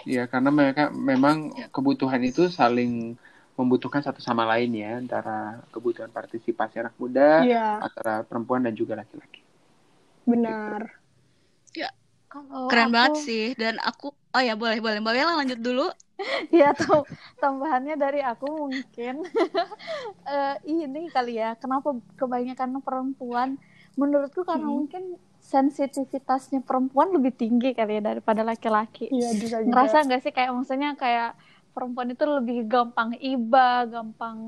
Iya, 0.05 0.29
karena 0.29 0.53
mereka 0.53 0.92
memang 0.92 1.50
kebutuhan 1.72 2.20
itu 2.22 2.53
saling 2.53 3.16
membutuhkan 3.55 4.03
satu 4.03 4.18
sama 4.18 4.42
lain 4.50 4.74
ya 4.74 4.98
antara 4.98 5.62
kebutuhan 5.70 6.11
partisipasi 6.11 6.83
anak 6.83 6.94
muda 6.98 7.46
ya. 7.46 7.79
antara 7.79 8.27
perempuan 8.27 8.66
dan 8.66 8.74
juga 8.74 8.98
laki-laki. 8.98 9.40
Benar. 10.27 10.90
Gitu. 11.70 11.87
Ya, 11.87 11.90
kalau 12.27 12.66
keren 12.66 12.90
aku... 12.90 12.94
banget 12.98 13.14
sih 13.22 13.44
dan 13.55 13.79
aku 13.79 14.11
oh 14.11 14.42
ya 14.42 14.59
boleh 14.59 14.83
boleh 14.83 14.98
Mbak 14.98 15.14
Bella 15.14 15.38
lanjut 15.38 15.61
dulu. 15.62 15.87
ya 16.55 16.70
tuh 16.74 17.03
tambahannya 17.42 17.98
dari 17.98 18.22
aku 18.22 18.46
mungkin 18.46 19.27
uh, 20.27 20.57
ini 20.70 21.11
kali 21.11 21.38
ya 21.38 21.59
kenapa 21.59 21.94
kebanyakan 22.14 22.79
perempuan 22.81 23.59
menurutku 23.94 24.42
karena 24.42 24.66
hmm. 24.66 24.74
mungkin 24.74 25.05
sensitivitasnya 25.44 26.64
perempuan 26.64 27.12
lebih 27.12 27.37
tinggi 27.37 27.77
kali 27.77 28.00
ya 28.00 28.03
daripada 28.03 28.40
laki-laki. 28.40 29.12
Iya, 29.12 29.37
juga. 29.37 29.57
Ngerasa 29.61 30.09
nggak 30.09 30.20
sih 30.24 30.33
kayak 30.33 30.50
maksudnya 30.57 30.96
kayak 30.96 31.37
perempuan 31.77 32.09
itu 32.16 32.24
lebih 32.24 32.64
gampang 32.64 33.12
iba, 33.20 33.85
gampang 33.85 34.38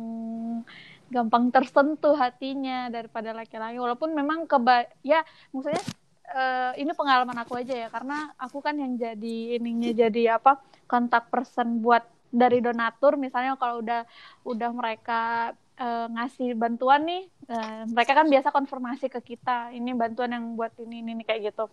gampang 1.13 1.53
tersentuh 1.53 2.17
hatinya 2.17 2.89
daripada 2.89 3.37
laki-laki. 3.37 3.77
Walaupun 3.77 4.17
memang 4.17 4.49
keba 4.49 4.89
ya 5.05 5.21
maksudnya 5.53 5.85
uh, 6.33 6.73
ini 6.75 6.93
pengalaman 6.97 7.37
aku 7.43 7.59
aja 7.61 7.87
ya 7.87 7.89
karena 7.93 8.35
aku 8.41 8.59
kan 8.65 8.75
yang 8.79 8.99
jadi 8.99 9.61
ininya 9.61 9.91
jadi 9.93 10.39
apa 10.41 10.59
kontak 10.91 11.31
person 11.31 11.83
buat 11.83 12.07
dari 12.31 12.59
donatur. 12.61 13.17
Misalnya 13.17 13.55
kalau 13.57 13.83
udah 13.83 14.03
udah 14.43 14.71
mereka 14.75 15.53
uh, 15.79 16.07
ngasih 16.11 16.57
bantuan 16.59 17.07
nih 17.07 17.23
uh, 17.51 17.87
mereka 17.91 18.13
kan 18.19 18.27
biasa 18.27 18.49
konfirmasi 18.51 19.07
ke 19.13 19.21
kita 19.35 19.73
ini 19.73 19.95
bantuan 19.95 20.35
yang 20.35 20.45
buat 20.59 20.75
ini 20.83 21.03
ini, 21.03 21.11
ini 21.21 21.25
kayak 21.25 21.55
gitu. 21.55 21.67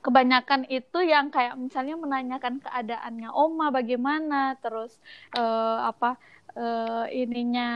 Kebanyakan 0.00 0.64
itu 0.72 1.04
yang 1.04 1.28
kayak 1.28 1.52
misalnya 1.60 2.00
menanyakan 2.00 2.64
keadaannya 2.64 3.28
oma 3.28 3.68
bagaimana? 3.68 4.56
Terus 4.64 4.96
uh, 5.36 5.92
apa 5.92 6.16
uh, 6.56 7.04
ininya 7.12 7.68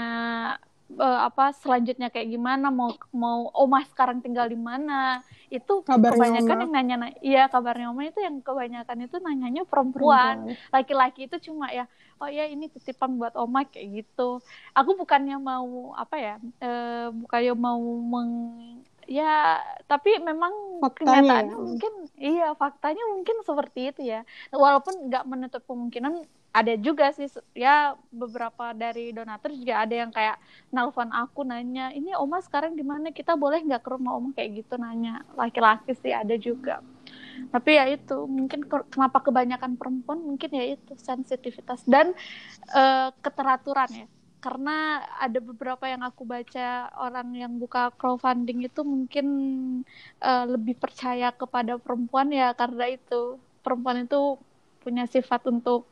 uh, 0.98 1.28
apa 1.30 1.54
selanjutnya 1.54 2.10
kayak 2.10 2.32
gimana 2.32 2.72
mau 2.72 2.90
mau 3.14 3.52
oma 3.54 3.84
sekarang 3.86 4.18
tinggal 4.24 4.50
di 4.50 4.58
mana. 4.58 5.22
Itu 5.50 5.82
kabarnya 5.82 6.40
kebanyakan 6.40 6.56
Oma. 6.56 6.62
yang 6.62 6.72
nanya 6.72 6.96
iya 7.22 7.42
kabarnya 7.50 7.90
Oma 7.90 8.06
itu 8.06 8.22
yang 8.22 8.38
kebanyakan 8.42 9.06
itu 9.06 9.16
nanyanya 9.18 9.62
perempuan. 9.66 10.54
Laki-laki 10.74 11.26
itu 11.26 11.50
cuma 11.50 11.70
ya 11.70 11.86
oh 12.22 12.30
ya 12.30 12.46
ini 12.46 12.70
titipan 12.70 13.18
buat 13.18 13.34
Oma 13.34 13.66
kayak 13.66 14.02
gitu. 14.02 14.38
Aku 14.74 14.90
bukannya 14.94 15.36
mau 15.38 15.94
apa 15.98 16.16
ya 16.18 16.34
e, 16.62 16.70
bukannya 17.14 17.54
mau 17.58 17.82
meng 17.82 18.32
ya 19.10 19.58
tapi 19.90 20.22
memang 20.22 20.78
faktanya 20.78 21.42
ya. 21.42 21.58
mungkin 21.58 21.92
iya 22.14 22.48
faktanya 22.54 23.02
mungkin 23.10 23.42
seperti 23.42 23.80
itu 23.90 24.00
ya. 24.06 24.22
Walaupun 24.54 25.10
nggak 25.10 25.26
menutup 25.26 25.62
kemungkinan 25.66 26.22
ada 26.50 26.74
juga 26.74 27.14
sih 27.14 27.30
ya 27.54 27.94
beberapa 28.10 28.74
dari 28.74 29.14
donatur 29.14 29.54
juga 29.54 29.86
ada 29.86 29.94
yang 29.94 30.10
kayak 30.10 30.34
nelfon 30.74 31.06
aku 31.14 31.46
nanya 31.46 31.94
ini 31.94 32.10
oma 32.18 32.42
sekarang 32.42 32.74
di 32.74 32.82
mana? 32.82 33.14
Kita 33.14 33.38
boleh 33.38 33.62
nggak 33.62 33.82
ke 33.86 33.90
rumah 33.94 34.18
oma? 34.18 34.34
Kayak 34.34 34.66
gitu 34.66 34.74
nanya. 34.74 35.22
Laki-laki 35.38 35.94
sih 35.94 36.10
ada 36.10 36.34
juga. 36.34 36.82
Tapi 37.54 37.70
ya 37.78 37.86
itu 37.88 38.26
mungkin 38.26 38.66
kenapa 38.66 39.22
kebanyakan 39.22 39.78
perempuan? 39.78 40.18
Mungkin 40.26 40.50
ya 40.50 40.74
itu 40.74 40.92
sensitivitas. 40.98 41.86
Dan 41.86 42.18
uh, 42.74 43.14
keteraturan 43.22 43.90
ya. 43.94 44.06
Karena 44.40 45.04
ada 45.20 45.36
beberapa 45.38 45.84
yang 45.84 46.00
aku 46.00 46.24
baca 46.24 46.88
orang 46.96 47.30
yang 47.36 47.60
buka 47.60 47.92
crowdfunding 47.94 48.64
itu 48.64 48.80
mungkin 48.82 49.26
uh, 50.18 50.48
lebih 50.48 50.80
percaya 50.80 51.30
kepada 51.30 51.78
perempuan 51.78 52.34
ya 52.34 52.50
karena 52.58 52.90
itu. 52.90 53.38
Perempuan 53.60 54.08
itu 54.08 54.40
punya 54.80 55.04
sifat 55.04 55.44
untuk 55.46 55.84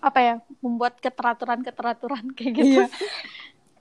apa 0.00 0.18
ya 0.22 0.34
membuat 0.60 1.00
keteraturan-keteraturan 1.02 2.32
kayak 2.36 2.52
gitu. 2.56 2.82
Iya. 2.82 2.86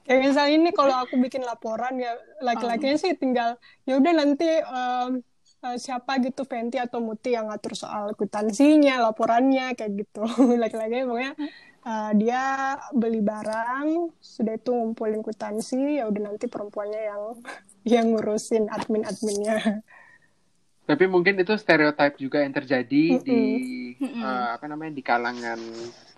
Kayak 0.06 0.20
misalnya 0.22 0.54
ini 0.54 0.70
kalau 0.70 0.96
aku 1.02 1.18
bikin 1.18 1.42
laporan 1.42 1.98
ya 1.98 2.14
laki-lakinya 2.38 2.98
oh. 2.98 3.02
sih 3.02 3.18
tinggal 3.18 3.58
ya 3.90 3.98
udah 3.98 4.14
nanti 4.14 4.48
um, 4.70 5.26
siapa 5.74 6.22
gitu 6.22 6.46
Fenty 6.46 6.78
atau 6.78 7.02
Muti 7.02 7.34
yang 7.34 7.50
ngatur 7.50 7.74
soal 7.74 8.14
kwitansinya, 8.14 9.02
laporannya 9.02 9.74
kayak 9.74 10.06
gitu. 10.06 10.22
Laki-lakinya 10.62 11.10
pokoknya 11.10 11.34
uh, 11.90 12.12
dia 12.14 12.44
beli 12.94 13.22
barang, 13.26 14.14
sudah 14.22 14.54
itu 14.54 14.70
ngumpulin 14.70 15.26
kwitansi, 15.26 15.98
ya 15.98 16.06
udah 16.06 16.22
nanti 16.34 16.46
perempuannya 16.46 17.02
yang 17.02 17.22
yang 17.98 18.06
ngurusin 18.14 18.70
admin-adminnya. 18.70 19.82
Tapi 20.86 21.10
mungkin 21.10 21.34
itu 21.42 21.58
stereotip 21.58 22.22
juga 22.22 22.46
yang 22.46 22.54
terjadi 22.54 23.04
mm 23.14 23.18
-hmm. 23.18 23.26
di 23.26 23.42
Uh, 23.96 24.60
apa 24.60 24.68
namanya 24.68 24.92
di 24.92 25.00
kalangan 25.00 25.56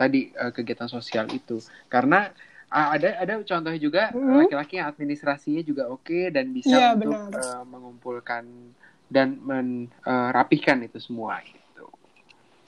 tadi 0.02 0.34
uh, 0.34 0.50
kegiatan 0.50 0.90
sosial 0.90 1.30
itu. 1.30 1.62
Karena 1.86 2.26
uh, 2.74 2.90
ada 2.98 3.22
ada 3.22 3.38
contohnya 3.46 3.78
juga 3.78 4.10
laki-laki 4.10 4.50
mm 4.50 4.50
-hmm. 4.50 4.78
yang 4.82 4.88
administrasinya 4.90 5.62
juga 5.62 5.86
oke 5.86 6.02
okay 6.02 6.34
dan 6.34 6.50
bisa 6.58 6.74
yeah, 6.74 6.98
untuk 6.98 7.38
uh, 7.38 7.62
mengumpulkan 7.70 8.74
dan 9.14 9.38
merapihkan 9.40 10.84
itu 10.84 10.98
semua 10.98 11.38
gitu. 11.46 11.86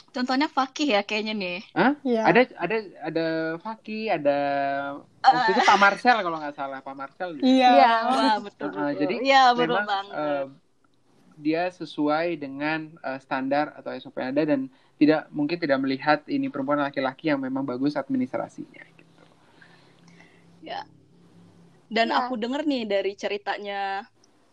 Contohnya 0.10 0.50
Fakih 0.50 0.98
ya 0.98 1.02
kayaknya 1.06 1.34
nih. 1.38 1.60
Hah? 1.74 1.94
Iya. 2.02 2.22
Ada 2.26 2.42
ada 2.58 2.78
ada 3.06 3.28
Faki, 3.62 4.10
ada 4.10 4.40
waktu 5.22 5.52
itu 5.54 5.62
Pak 5.66 5.80
Marcel 5.82 6.18
kalau 6.22 6.38
nggak 6.42 6.56
salah 6.58 6.80
Pak 6.82 6.96
Marcel. 6.98 7.30
Iya. 7.42 7.70
Iya. 7.78 7.94
Wah, 8.10 8.38
betul. 8.42 8.70
Uh, 8.74 8.94
betul. 8.94 9.00
jadi 9.06 9.16
Iya, 9.22 9.44
betul 9.54 9.78
memang 9.78 9.86
banget. 9.86 10.14
uh, 10.18 10.46
dia 11.40 11.72
sesuai 11.72 12.36
dengan 12.36 12.92
uh, 13.00 13.18
standar 13.18 13.72
atau 13.80 13.96
SOP 13.96 14.20
yang 14.20 14.36
ada 14.36 14.44
dan 14.44 14.68
tidak 15.00 15.32
mungkin 15.32 15.58
tidak 15.58 15.80
melihat 15.80 16.20
ini 16.28 16.52
perempuan 16.52 16.84
laki-laki 16.84 17.32
yang 17.32 17.40
memang 17.40 17.64
bagus 17.64 17.96
administrasinya. 17.96 18.84
Gitu. 18.84 19.24
Dan 21.90 22.14
Iya. 22.14 22.20
aku 22.22 22.38
denger 22.38 22.68
nih 22.70 22.84
dari 22.86 23.18
ceritanya 23.18 24.06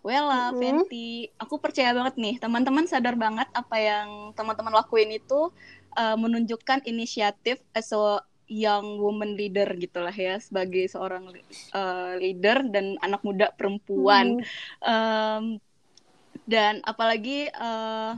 Wella, 0.06 0.54
Mhm. 0.54 0.58
Fenty, 0.62 1.26
aku 1.34 1.58
percaya 1.58 1.90
banget 1.90 2.14
nih, 2.14 2.38
teman-teman 2.38 2.86
sadar 2.86 3.18
banget 3.18 3.50
apa 3.50 3.76
yang 3.76 4.30
teman-teman 4.38 4.70
lakuin 4.70 5.10
itu 5.10 5.50
uh, 5.98 6.14
menunjukkan 6.14 6.86
inisiatif 6.86 7.58
as 7.74 7.90
a 7.90 8.22
young 8.46 9.02
woman 9.02 9.34
leader 9.34 9.66
gitulah 9.74 10.14
ya, 10.14 10.38
sebagai 10.38 10.86
seorang 10.86 11.34
uh, 11.74 12.14
leader 12.22 12.62
dan 12.70 12.94
anak 13.02 13.18
muda 13.26 13.50
perempuan. 13.58 14.38
Um, 14.78 15.58
dan 16.46 16.78
apalagi 16.86 17.50
uh, 17.58 18.14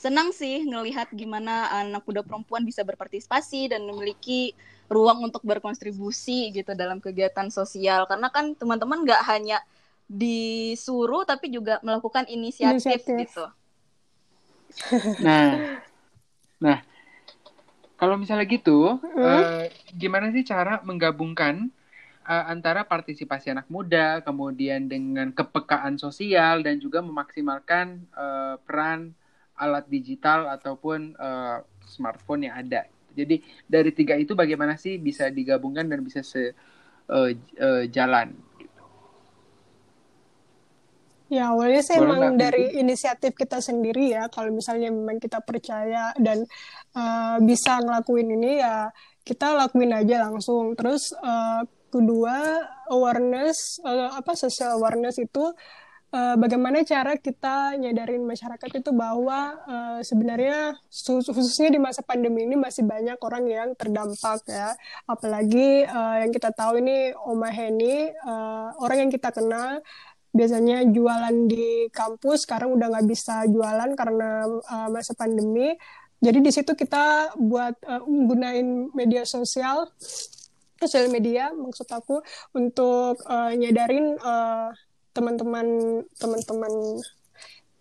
senang 0.00 0.32
sih 0.32 0.64
ngelihat 0.64 1.12
gimana 1.12 1.68
anak 1.80 2.04
muda 2.04 2.20
perempuan 2.24 2.64
bisa 2.64 2.84
berpartisipasi 2.84 3.72
dan 3.72 3.84
memiliki 3.84 4.52
ruang 4.88 5.24
untuk 5.24 5.40
berkontribusi 5.44 6.52
gitu 6.52 6.76
dalam 6.76 7.00
kegiatan 7.00 7.48
sosial 7.48 8.04
karena 8.04 8.28
kan 8.28 8.52
teman-teman 8.52 9.00
nggak 9.04 9.22
hanya 9.24 9.64
disuruh 10.04 11.24
tapi 11.24 11.48
juga 11.48 11.80
melakukan 11.80 12.28
inisiatif, 12.28 13.00
Inisiatif. 13.04 13.18
gitu. 13.28 13.46
Nah, 15.22 15.78
nah 16.58 16.82
kalau 17.94 18.18
misalnya 18.18 18.42
gitu, 18.50 18.98
eh, 19.14 19.70
gimana 19.94 20.34
sih 20.34 20.42
cara 20.42 20.82
menggabungkan 20.82 21.70
eh, 22.24 22.44
antara 22.48 22.88
partisipasi 22.88 23.52
anak 23.52 23.68
muda, 23.68 24.24
kemudian 24.24 24.88
dengan 24.88 25.28
kepekaan 25.30 26.00
sosial 26.00 26.64
dan 26.64 26.80
juga 26.80 27.04
memaksimalkan 27.04 28.08
eh, 28.08 28.56
peran 28.64 29.12
alat 29.54 29.86
digital 29.86 30.50
ataupun 30.50 31.14
eh, 31.14 31.58
smartphone 31.86 32.48
yang 32.48 32.58
ada. 32.58 32.90
Jadi 33.14 33.38
dari 33.70 33.94
tiga 33.94 34.18
itu 34.18 34.34
bagaimana 34.34 34.74
sih 34.74 34.98
bisa 34.98 35.30
digabungkan 35.30 35.86
dan 35.86 36.02
bisa 36.02 36.26
sejalan? 36.26 38.34
Ya, 41.32 41.50
awalnya 41.50 41.80
sih 41.80 41.96
Boleh 41.96 42.14
emang 42.14 42.36
dari 42.36 42.78
inisiatif 42.78 43.32
kita 43.32 43.58
sendiri 43.58 44.12
ya. 44.12 44.28
Kalau 44.28 44.52
misalnya 44.52 44.92
memang 44.92 45.16
kita 45.16 45.40
percaya 45.40 46.12
dan 46.20 46.44
uh, 46.92 47.40
bisa 47.40 47.80
ngelakuin 47.80 48.28
ini 48.38 48.60
ya 48.60 48.92
kita 49.24 49.56
lakuin 49.56 49.96
aja 49.96 50.28
langsung. 50.28 50.76
Terus 50.76 51.16
uh, 51.16 51.64
kedua 51.94 52.66
awareness 52.90 53.78
uh, 53.86 54.18
apa 54.18 54.34
social 54.34 54.74
awareness 54.74 55.22
itu 55.22 55.54
uh, 56.14 56.34
bagaimana 56.38 56.82
cara 56.82 57.14
kita 57.18 57.78
nyadarin 57.78 58.22
masyarakat 58.26 58.70
itu 58.82 58.90
bahwa 58.90 59.58
uh, 59.66 60.00
sebenarnya 60.02 60.74
sus- 60.90 61.30
khususnya 61.30 61.70
di 61.70 61.78
masa 61.78 62.02
pandemi 62.02 62.46
ini 62.46 62.58
masih 62.58 62.82
banyak 62.82 63.18
orang 63.22 63.44
yang 63.46 63.68
terdampak 63.78 64.42
ya. 64.46 64.74
Apalagi 65.06 65.86
uh, 65.86 66.16
yang 66.22 66.30
kita 66.34 66.50
tahu 66.54 66.82
ini 66.82 67.14
Oma 67.26 67.50
Heni 67.50 68.10
uh, 68.10 68.74
orang 68.82 69.06
yang 69.06 69.10
kita 69.10 69.30
kenal 69.34 69.82
biasanya 70.34 70.82
jualan 70.90 71.46
di 71.46 71.86
kampus 71.94 72.42
sekarang 72.42 72.74
udah 72.74 72.90
nggak 72.90 73.06
bisa 73.06 73.46
jualan 73.46 73.94
karena 73.94 74.42
uh, 74.50 74.90
masa 74.90 75.14
pandemi 75.14 75.78
jadi 76.18 76.42
di 76.42 76.50
situ 76.50 76.74
kita 76.74 77.38
buat 77.38 77.78
uh, 77.86 78.02
gunain 78.02 78.90
media 78.98 79.22
sosial 79.22 79.86
sosial 80.84 81.08
media 81.08 81.50
maksud 81.56 81.88
aku 81.88 82.20
untuk 82.52 83.18
uh, 83.24 83.52
nyadarin 83.56 84.20
uh, 84.20 84.70
teman-teman 85.16 85.66
teman-teman 86.20 86.72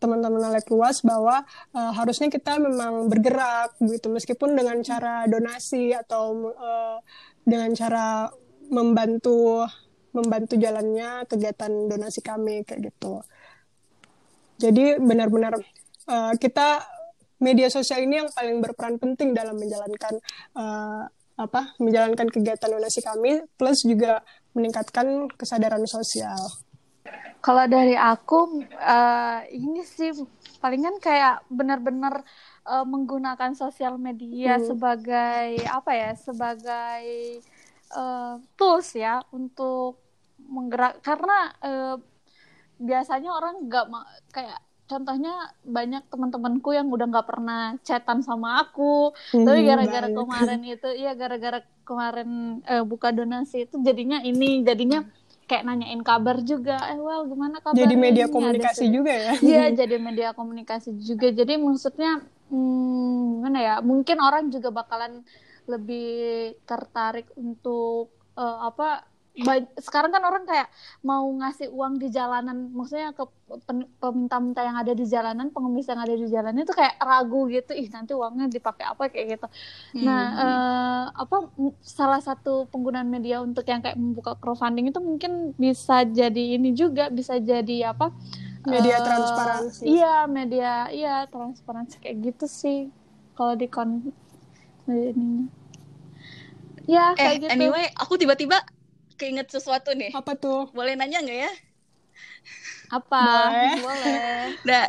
teman-teman 0.04 0.52
lek 0.52 0.68
luas 0.68 1.00
bahwa 1.00 1.48
uh, 1.72 1.92
harusnya 1.96 2.28
kita 2.28 2.60
memang 2.60 3.08
bergerak 3.08 3.80
gitu 3.80 4.12
meskipun 4.12 4.52
dengan 4.52 4.84
cara 4.84 5.24
donasi 5.32 5.96
atau 5.96 6.52
uh, 6.52 7.00
dengan 7.48 7.72
cara 7.72 8.28
membantu 8.68 9.64
membantu 10.12 10.60
jalannya 10.60 11.24
kegiatan 11.26 11.72
donasi 11.88 12.20
kami 12.20 12.68
kayak 12.68 12.92
gitu. 12.92 13.24
Jadi 14.60 15.00
benar-benar 15.00 15.58
uh, 16.12 16.34
kita 16.36 16.84
media 17.40 17.68
sosial 17.72 18.04
ini 18.04 18.24
yang 18.24 18.30
paling 18.32 18.60
berperan 18.60 19.00
penting 19.00 19.32
dalam 19.32 19.56
menjalankan 19.56 20.20
uh, 20.56 21.08
apa 21.38 21.74
menjalankan 21.82 22.30
kegiatan 22.30 22.70
donasi 22.70 23.02
kami 23.02 23.42
plus 23.58 23.82
juga 23.86 24.22
meningkatkan 24.54 25.30
kesadaran 25.34 25.84
sosial. 25.90 26.38
Kalau 27.44 27.66
dari 27.68 27.96
aku 28.00 28.64
eh, 28.80 29.40
ini 29.52 29.84
sih 29.84 30.16
palingan 30.64 30.96
kayak 31.04 31.44
benar-benar 31.52 32.24
eh, 32.64 32.86
menggunakan 32.88 33.52
sosial 33.52 34.00
media 34.00 34.56
Hmm. 34.56 34.64
sebagai 34.64 35.60
apa 35.68 35.92
ya 35.92 36.12
sebagai 36.16 37.04
eh, 37.92 38.36
tools 38.56 38.90
ya 38.96 39.20
untuk 39.36 40.00
menggerak 40.40 41.04
karena 41.04 41.52
eh, 41.60 41.96
biasanya 42.80 43.30
orang 43.36 43.68
nggak 43.68 43.86
kayak 44.32 44.60
contohnya 44.94 45.34
banyak 45.78 46.04
teman-temanku 46.12 46.70
yang 46.78 46.88
udah 46.96 47.06
nggak 47.12 47.28
pernah 47.32 47.60
chatan 47.88 48.20
sama 48.28 48.48
aku 48.62 49.12
tapi 49.46 49.60
Hmm, 49.60 49.68
gara-gara 49.70 50.08
baik. 50.08 50.16
kemarin 50.20 50.60
itu 50.74 50.90
iya 51.02 51.12
gara-gara 51.22 51.60
kemarin 51.90 52.30
eh, 52.72 52.84
buka 52.92 53.10
donasi 53.18 53.56
itu 53.66 53.76
jadinya 53.88 54.18
ini 54.30 54.46
jadinya 54.68 55.00
kayak 55.50 55.64
nanyain 55.68 56.02
kabar 56.10 56.38
juga 56.52 56.76
eh 56.92 57.00
well 57.08 57.24
gimana 57.32 57.58
kabarnya 57.66 57.84
Jadi 57.84 57.94
media 58.06 58.26
Ini 58.26 58.32
ada 58.32 58.36
komunikasi 58.40 58.84
sedih- 58.86 58.96
juga 58.98 59.14
ya. 59.26 59.32
Iya, 59.44 59.64
jadi 59.80 59.96
media 60.08 60.30
komunikasi 60.40 60.90
juga. 61.10 61.28
Jadi 61.40 61.54
maksudnya 61.60 62.12
hmm, 62.48 63.44
gimana 63.44 63.60
ya? 63.68 63.76
Mungkin 63.90 64.18
orang 64.28 64.44
juga 64.56 64.70
bakalan 64.72 65.14
lebih 65.68 66.08
tertarik 66.70 67.28
untuk 67.36 68.08
eh, 68.40 68.58
apa? 68.70 69.04
Sekarang 69.82 70.14
kan 70.14 70.22
orang 70.22 70.46
kayak 70.46 70.70
mau 71.02 71.26
ngasih 71.26 71.74
uang 71.74 71.98
di 71.98 72.14
jalanan, 72.14 72.70
maksudnya 72.70 73.18
ke 73.18 73.26
peminta-minta 73.98 74.62
yang 74.62 74.78
ada 74.78 74.94
di 74.94 75.06
jalanan, 75.10 75.50
pengemis 75.50 75.90
yang 75.90 76.02
ada 76.06 76.14
di 76.14 76.28
jalanan 76.30 76.62
itu 76.62 76.70
kayak 76.70 77.02
ragu 77.02 77.50
gitu, 77.50 77.74
ih 77.74 77.90
nanti 77.90 78.14
uangnya 78.14 78.46
dipakai 78.46 78.86
apa 78.86 79.10
kayak 79.10 79.38
gitu. 79.38 79.48
Nah, 80.06 80.24
eh, 80.38 81.06
apa 81.18 81.50
salah 81.82 82.22
satu 82.22 82.70
penggunaan 82.70 83.10
media 83.10 83.42
untuk 83.42 83.66
yang 83.66 83.82
kayak 83.82 83.98
membuka 83.98 84.38
crowdfunding 84.38 84.94
itu 84.94 85.02
mungkin 85.02 85.58
bisa 85.58 86.06
jadi 86.06 86.62
ini 86.62 86.78
juga 86.78 87.10
bisa 87.10 87.42
jadi 87.42 87.90
apa? 87.90 88.14
Media 88.70 89.02
eh, 89.02 89.04
transparansi. 89.04 89.82
Iya, 89.82 90.16
media 90.30 90.72
iya 90.94 91.16
transparansi 91.26 92.06
kayak 92.06 92.18
gitu 92.22 92.46
sih. 92.46 92.94
Kalau 93.34 93.58
di 93.58 93.66
kon 93.66 94.14
ini. 94.86 95.50
Ya, 96.86 97.16
eh, 97.16 97.18
kayak 97.18 97.36
gitu. 97.42 97.52
anyway, 97.52 97.88
aku 97.96 98.20
tiba-tiba 98.20 98.60
keinget 99.24 99.48
sesuatu 99.56 99.92
nih. 100.02 100.12
Apa 100.18 100.32
tuh? 100.44 100.60
Boleh 100.76 100.94
nanya 101.00 101.20
nggak 101.24 101.40
ya? 101.46 101.52
Apa? 102.98 103.18
Boleh. 103.24 103.74
Boleh. 103.84 104.18
Nah, 104.68 104.84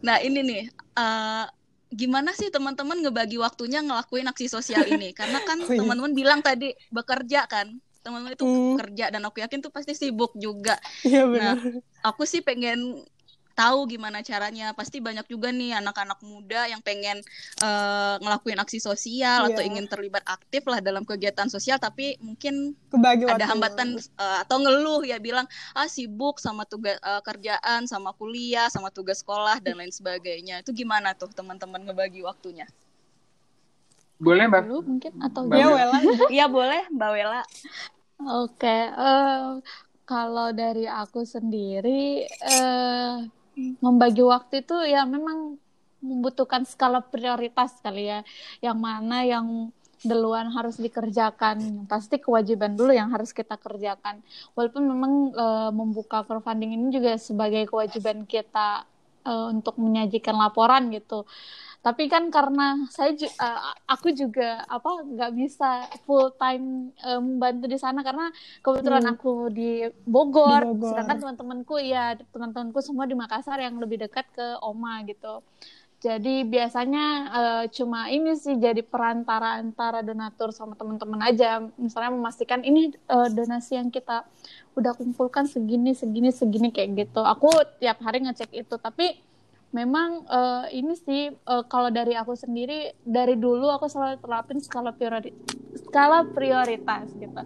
nah 0.00 0.16
ini 0.22 0.40
nih, 0.44 0.62
eh, 0.98 1.44
gimana 1.90 2.30
sih 2.38 2.48
teman-teman 2.54 2.98
ngebagi 3.02 3.36
waktunya 3.40 3.80
ngelakuin 3.84 4.26
aksi 4.30 4.46
sosial 4.48 4.84
ini? 4.88 5.12
Karena 5.12 5.38
kan 5.42 5.58
Oh, 5.68 5.72
iya. 5.74 5.78
teman-teman 5.78 6.12
bilang 6.16 6.40
tadi 6.40 6.72
bekerja 6.92 7.44
kan, 7.50 7.66
teman-teman 8.04 8.34
itu 8.38 8.46
Hmm. 8.46 8.78
kerja 8.78 9.10
dan 9.12 9.22
aku 9.28 9.42
yakin 9.44 9.60
tuh 9.64 9.72
pasti 9.74 9.92
sibuk 9.98 10.32
juga. 10.38 10.78
Iya 11.06 11.20
Nah, 11.34 11.52
benar. 11.56 11.82
aku 12.06 12.24
sih 12.28 12.40
pengen 12.44 13.04
tahu 13.52 13.86
gimana 13.86 14.20
caranya. 14.20 14.72
Pasti 14.72 14.98
banyak 14.98 15.26
juga 15.26 15.50
nih 15.50 15.78
anak-anak 15.78 16.20
muda 16.22 16.66
yang 16.66 16.80
pengen 16.80 17.20
eh, 17.62 18.14
ngelakuin 18.20 18.58
aksi 18.58 18.78
sosial 18.78 19.50
atau 19.52 19.62
Iya. 19.62 19.68
ingin 19.70 19.86
terlibat 19.86 20.24
aktif 20.26 20.64
lah 20.66 20.78
dalam 20.80 21.02
kegiatan 21.04 21.48
sosial, 21.48 21.76
tapi 21.78 22.16
mungkin 22.20 22.72
Kebagi 22.90 23.26
ada 23.26 23.44
hambatan 23.46 23.96
eh, 23.96 24.36
atau 24.42 24.56
ngeluh 24.58 25.02
ya 25.04 25.18
bilang 25.18 25.44
ah 25.72 25.86
sibuk 25.86 26.38
sama 26.38 26.64
tugas 26.64 26.96
eh, 26.98 27.22
kerjaan 27.22 27.86
sama 27.86 28.10
kuliah 28.14 28.66
sama 28.68 28.90
tugas 28.90 29.20
sekolah 29.20 29.60
dan 29.60 29.76
lain 29.76 29.92
sebagainya 29.92 30.60
itu 30.60 30.72
gimana 30.72 31.14
tuh 31.14 31.30
teman-teman 31.30 31.84
ngebagi 31.86 32.20
waktunya 32.22 32.66
Boleh 34.20 34.44
mbak? 34.52 34.68
Dulu 34.68 34.80
mungkin 34.84 35.12
atau 35.16 35.48
Mbak 35.48 35.56
Ya 35.56 35.66
Wela. 35.72 35.98
Iya 36.28 36.46
boleh 36.56 36.82
mbak 36.92 37.10
Wela 37.16 37.40
Oke, 38.20 38.68
eh, 38.92 39.48
kalau 40.04 40.48
dari 40.52 40.84
aku 40.84 41.24
sendiri 41.24 42.28
eh, 42.28 43.14
membagi 43.84 44.22
waktu 44.24 44.64
itu 44.64 44.76
ya 44.88 45.04
memang 45.04 45.60
membutuhkan 46.00 46.64
skala 46.64 47.04
prioritas 47.04 47.76
kali 47.84 48.08
ya. 48.08 48.20
Yang 48.64 48.78
mana 48.80 49.16
yang 49.24 49.46
duluan 50.00 50.48
harus 50.48 50.80
dikerjakan, 50.80 51.84
pasti 51.84 52.16
kewajiban 52.16 52.72
dulu 52.72 52.88
yang 52.96 53.12
harus 53.12 53.36
kita 53.36 53.60
kerjakan. 53.60 54.24
Walaupun 54.56 54.82
memang 54.88 55.12
eh, 55.36 55.70
membuka 55.76 56.24
crowdfunding 56.24 56.72
ini 56.72 56.88
juga 56.88 57.20
sebagai 57.20 57.68
kewajiban 57.68 58.24
kita 58.24 58.88
uh, 59.24 59.46
untuk 59.52 59.76
menyajikan 59.76 60.36
laporan 60.36 60.88
gitu 60.92 61.28
tapi 61.80 62.12
kan 62.12 62.28
karena 62.28 62.84
saya 62.92 63.16
uh, 63.40 63.72
aku 63.88 64.12
juga 64.12 64.68
apa 64.68 65.00
nggak 65.00 65.32
bisa 65.32 65.88
full 66.04 66.28
time 66.36 66.92
uh, 67.00 67.20
membantu 67.20 67.66
di 67.72 67.78
sana 67.80 68.04
karena 68.04 68.28
kebetulan 68.60 69.04
hmm. 69.08 69.12
aku 69.16 69.48
di 69.48 69.88
Bogor, 70.04 70.60
di 70.60 70.76
Bogor. 70.76 70.88
sedangkan 70.92 71.16
teman-temanku 71.24 71.80
ya 71.80 72.20
teman-temanku 72.36 72.84
semua 72.84 73.08
di 73.08 73.16
Makassar 73.16 73.56
yang 73.64 73.80
lebih 73.80 74.04
dekat 74.04 74.28
ke 74.36 74.46
Oma 74.60 75.00
gitu 75.08 75.40
jadi 76.00 76.48
biasanya 76.48 77.04
uh, 77.28 77.64
cuma 77.68 78.08
ini 78.08 78.32
sih 78.32 78.56
jadi 78.56 78.80
perantara 78.80 79.60
antara 79.60 80.00
donatur 80.00 80.48
sama 80.48 80.72
teman-teman 80.72 81.20
aja. 81.20 81.60
Misalnya 81.76 82.16
memastikan 82.16 82.64
ini 82.64 82.96
uh, 83.04 83.28
donasi 83.28 83.76
yang 83.76 83.92
kita 83.92 84.24
udah 84.80 84.96
kumpulkan 84.96 85.44
segini 85.44 85.92
segini 85.92 86.32
segini 86.32 86.72
kayak 86.72 87.04
gitu. 87.04 87.20
Aku 87.20 87.52
tiap 87.76 88.00
hari 88.00 88.24
ngecek 88.24 88.48
itu. 88.48 88.80
Tapi 88.80 89.12
memang 89.70 90.26
uh, 90.26 90.66
ini 90.70 90.94
sih 90.98 91.30
uh, 91.46 91.62
kalau 91.70 91.94
dari 91.94 92.18
aku 92.18 92.34
sendiri 92.34 92.94
dari 93.06 93.38
dulu 93.38 93.70
aku 93.70 93.86
selalu 93.86 94.18
terapin 94.18 94.58
skala 94.58 94.90
priori 94.94 95.30
skala 95.86 96.26
prioritas 96.30 97.10
gitu. 97.14 97.42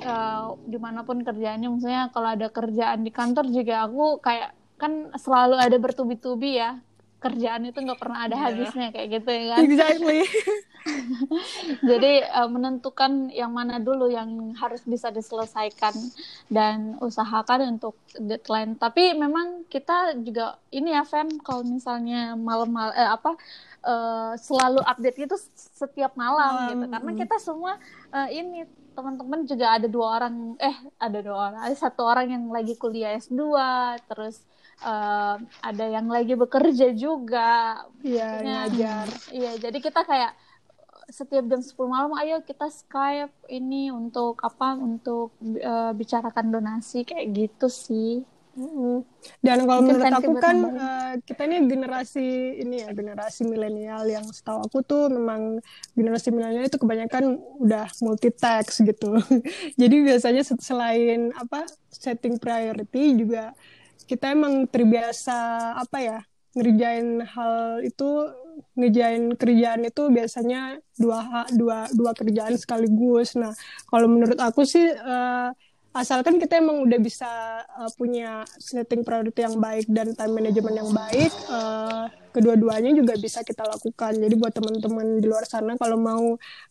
Uh, 0.00 0.56
di 0.64 0.80
mana 0.80 1.04
pun 1.04 1.20
kerjaannya, 1.20 1.68
misalnya 1.68 2.08
kalau 2.08 2.32
ada 2.32 2.48
kerjaan 2.48 3.04
di 3.04 3.12
kantor 3.12 3.52
juga 3.52 3.84
aku 3.84 4.16
kayak 4.24 4.56
kan 4.80 5.12
selalu 5.12 5.60
ada 5.60 5.76
bertubi-tubi 5.76 6.56
ya 6.56 6.80
kerjaan 7.20 7.68
itu 7.68 7.78
nggak 7.78 8.00
pernah 8.00 8.24
ada 8.24 8.34
yeah. 8.34 8.44
habisnya 8.48 8.88
kayak 8.90 9.08
gitu 9.20 9.30
ya 9.30 9.44
kan? 9.52 9.60
Exactly. 9.68 10.20
Jadi 11.90 12.12
uh, 12.24 12.48
menentukan 12.48 13.28
yang 13.28 13.52
mana 13.52 13.76
dulu 13.76 14.08
yang 14.08 14.56
harus 14.56 14.80
bisa 14.88 15.12
diselesaikan 15.12 15.92
dan 16.48 16.96
usahakan 17.04 17.76
untuk 17.76 18.00
deadline. 18.16 18.80
Tapi 18.80 19.12
memang 19.12 19.68
kita 19.68 20.16
juga 20.24 20.56
ini 20.72 20.96
ya 20.96 21.04
Fan 21.04 21.28
kalau 21.44 21.60
misalnya 21.62 22.32
malam-malam 22.34 22.96
eh, 22.96 23.10
apa 23.12 23.36
uh, 23.84 24.32
selalu 24.40 24.80
update 24.80 25.28
itu 25.28 25.36
setiap 25.54 26.16
malam 26.16 26.72
gitu. 26.72 26.84
Karena 26.88 27.12
kita 27.12 27.36
semua 27.36 27.76
uh, 28.16 28.28
ini 28.32 28.64
teman-teman 28.96 29.46
juga 29.46 29.78
ada 29.78 29.86
dua 29.86 30.18
orang 30.18 30.58
eh 30.58 30.76
ada 30.98 31.18
dua 31.22 31.36
orang 31.48 31.60
ada 31.62 31.76
satu 31.78 32.04
orang 32.04 32.26
yang 32.36 32.44
lagi 32.50 32.74
kuliah 32.74 33.16
S2 33.16 33.38
terus 34.10 34.42
uh, 34.84 35.36
ada 35.60 35.84
yang 35.86 36.08
lagi 36.08 36.34
bekerja 36.36 36.92
juga. 36.96 37.84
Iya, 38.00 38.28
ngajar. 38.42 39.06
Iya, 39.32 39.52
jadi 39.60 39.78
kita 39.80 40.04
kayak 40.04 40.32
setiap 41.10 41.42
jam 41.50 41.58
10 41.58 41.74
malam 41.90 42.14
ayo 42.22 42.38
kita 42.46 42.70
Skype 42.70 43.34
ini 43.50 43.90
untuk 43.90 44.38
apa? 44.40 44.78
Untuk 44.78 45.34
uh, 45.42 45.92
bicarakan 45.92 46.54
donasi 46.54 47.02
kayak 47.04 47.26
gitu 47.34 47.66
sih. 47.66 48.22
Dan 49.40 49.64
kalau 49.64 49.80
Mungkin 49.86 50.02
menurut 50.02 50.16
aku 50.18 50.32
kan 50.42 50.56
uh, 50.74 51.12
kita 51.22 51.46
ini 51.46 51.70
generasi 51.70 52.26
ini 52.58 52.82
ya 52.82 52.90
generasi 52.90 53.46
milenial 53.46 54.02
yang 54.10 54.26
setahu 54.26 54.66
aku 54.66 54.78
tuh 54.82 55.06
memang 55.06 55.62
generasi 55.94 56.34
milenial 56.34 56.66
itu 56.66 56.76
kebanyakan 56.76 57.38
udah 57.62 57.86
multitask 58.02 58.82
gitu. 58.82 59.16
Jadi 59.80 59.96
biasanya 60.02 60.42
selain 60.44 61.30
apa 61.38 61.64
setting 61.94 62.42
priority 62.42 63.14
juga 63.14 63.54
kita 64.10 64.34
emang 64.34 64.66
terbiasa 64.66 65.38
apa 65.78 65.98
ya 66.02 66.18
ngerjain 66.58 67.22
hal 67.22 67.78
itu 67.86 68.08
ngerjain 68.74 69.38
kerjaan 69.38 69.86
itu 69.86 70.02
biasanya 70.10 70.82
dua 70.98 71.46
dua 71.54 71.86
dua 71.94 72.10
kerjaan 72.18 72.58
sekaligus. 72.58 73.38
Nah, 73.38 73.54
kalau 73.86 74.10
menurut 74.10 74.34
aku 74.42 74.66
sih 74.66 74.82
uh, 74.90 75.54
asalkan 75.90 76.38
kita 76.38 76.62
emang 76.62 76.86
udah 76.86 76.98
bisa 77.02 77.26
uh, 77.66 77.90
punya 77.98 78.46
setting 78.62 79.02
priority 79.02 79.42
yang 79.42 79.58
baik 79.58 79.90
dan 79.90 80.14
time 80.14 80.38
management 80.38 80.76
yang 80.78 80.90
baik 80.94 81.32
uh, 81.50 82.06
kedua-duanya 82.30 82.94
juga 82.94 83.18
bisa 83.18 83.42
kita 83.42 83.66
lakukan. 83.66 84.14
Jadi 84.14 84.34
buat 84.38 84.54
teman-teman 84.54 85.18
di 85.18 85.26
luar 85.26 85.44
sana 85.50 85.74
kalau 85.74 85.98
mau 85.98 86.24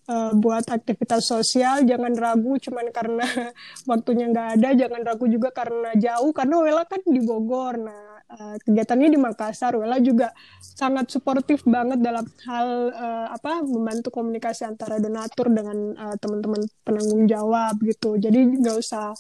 uh, 0.08 0.32
buat 0.40 0.64
aktivitas 0.72 1.28
sosial 1.28 1.84
jangan 1.84 2.16
ragu 2.16 2.56
cuman 2.58 2.88
karena 2.96 3.28
waktunya 3.92 4.32
nggak 4.32 4.48
ada 4.60 4.70
jangan 4.76 5.02
ragu 5.04 5.28
juga 5.28 5.52
karena 5.52 5.92
jauh. 6.00 6.32
Karena 6.32 6.56
Wela 6.64 6.84
kan 6.88 7.04
di 7.04 7.20
Bogor. 7.20 7.76
Nah 7.76 8.09
uh, 8.30 8.56
kegiatannya 8.62 9.10
di 9.10 9.20
Makassar 9.20 9.74
Wela 9.76 9.98
juga 10.00 10.32
sangat 10.62 11.10
suportif 11.10 11.66
banget 11.66 12.00
dalam 12.00 12.26
hal 12.46 12.68
uh, 12.94 13.28
apa 13.34 13.66
membantu 13.66 14.14
komunikasi 14.14 14.66
antara 14.70 15.02
donatur 15.02 15.50
dengan 15.50 15.98
uh, 15.98 16.16
teman-teman 16.22 16.62
penanggung 16.86 17.26
jawab 17.26 17.76
gitu 17.82 18.16
jadi 18.16 18.40
nggak 18.46 18.78
usah 18.78 19.14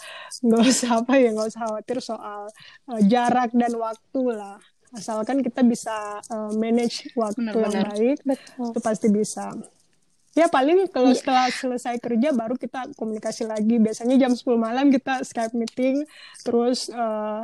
nggak 0.45 0.63
usah 0.63 0.89
apa 1.03 1.13
ya 1.17 1.29
nggak 1.33 1.49
usah 1.49 1.61
khawatir 1.65 1.97
soal 1.99 2.41
uh, 2.89 3.01
jarak 3.05 3.49
dan 3.53 3.73
waktu 3.75 4.21
lah 4.33 4.57
asalkan 4.93 5.45
kita 5.45 5.61
bisa 5.61 6.17
uh, 6.33 6.49
manage 6.57 7.13
waktu 7.13 7.45
benar, 7.45 7.53
yang 7.61 7.73
benar. 7.73 7.87
baik 7.93 8.17
Betul. 8.25 8.65
itu 8.73 8.79
pasti 8.81 9.07
bisa 9.13 9.45
ya 10.37 10.47
paling 10.49 10.89
kalau 10.89 11.11
iya. 11.13 11.17
setelah 11.17 11.47
selesai 11.49 11.95
kerja 12.01 12.29
baru 12.33 12.55
kita 12.57 12.93
komunikasi 12.97 13.49
lagi 13.49 13.81
biasanya 13.81 14.15
jam 14.17 14.31
10 14.33 14.45
malam 14.57 14.89
kita 14.93 15.25
Skype 15.25 15.53
meeting 15.57 16.05
terus 16.45 16.89
uh, 16.93 17.43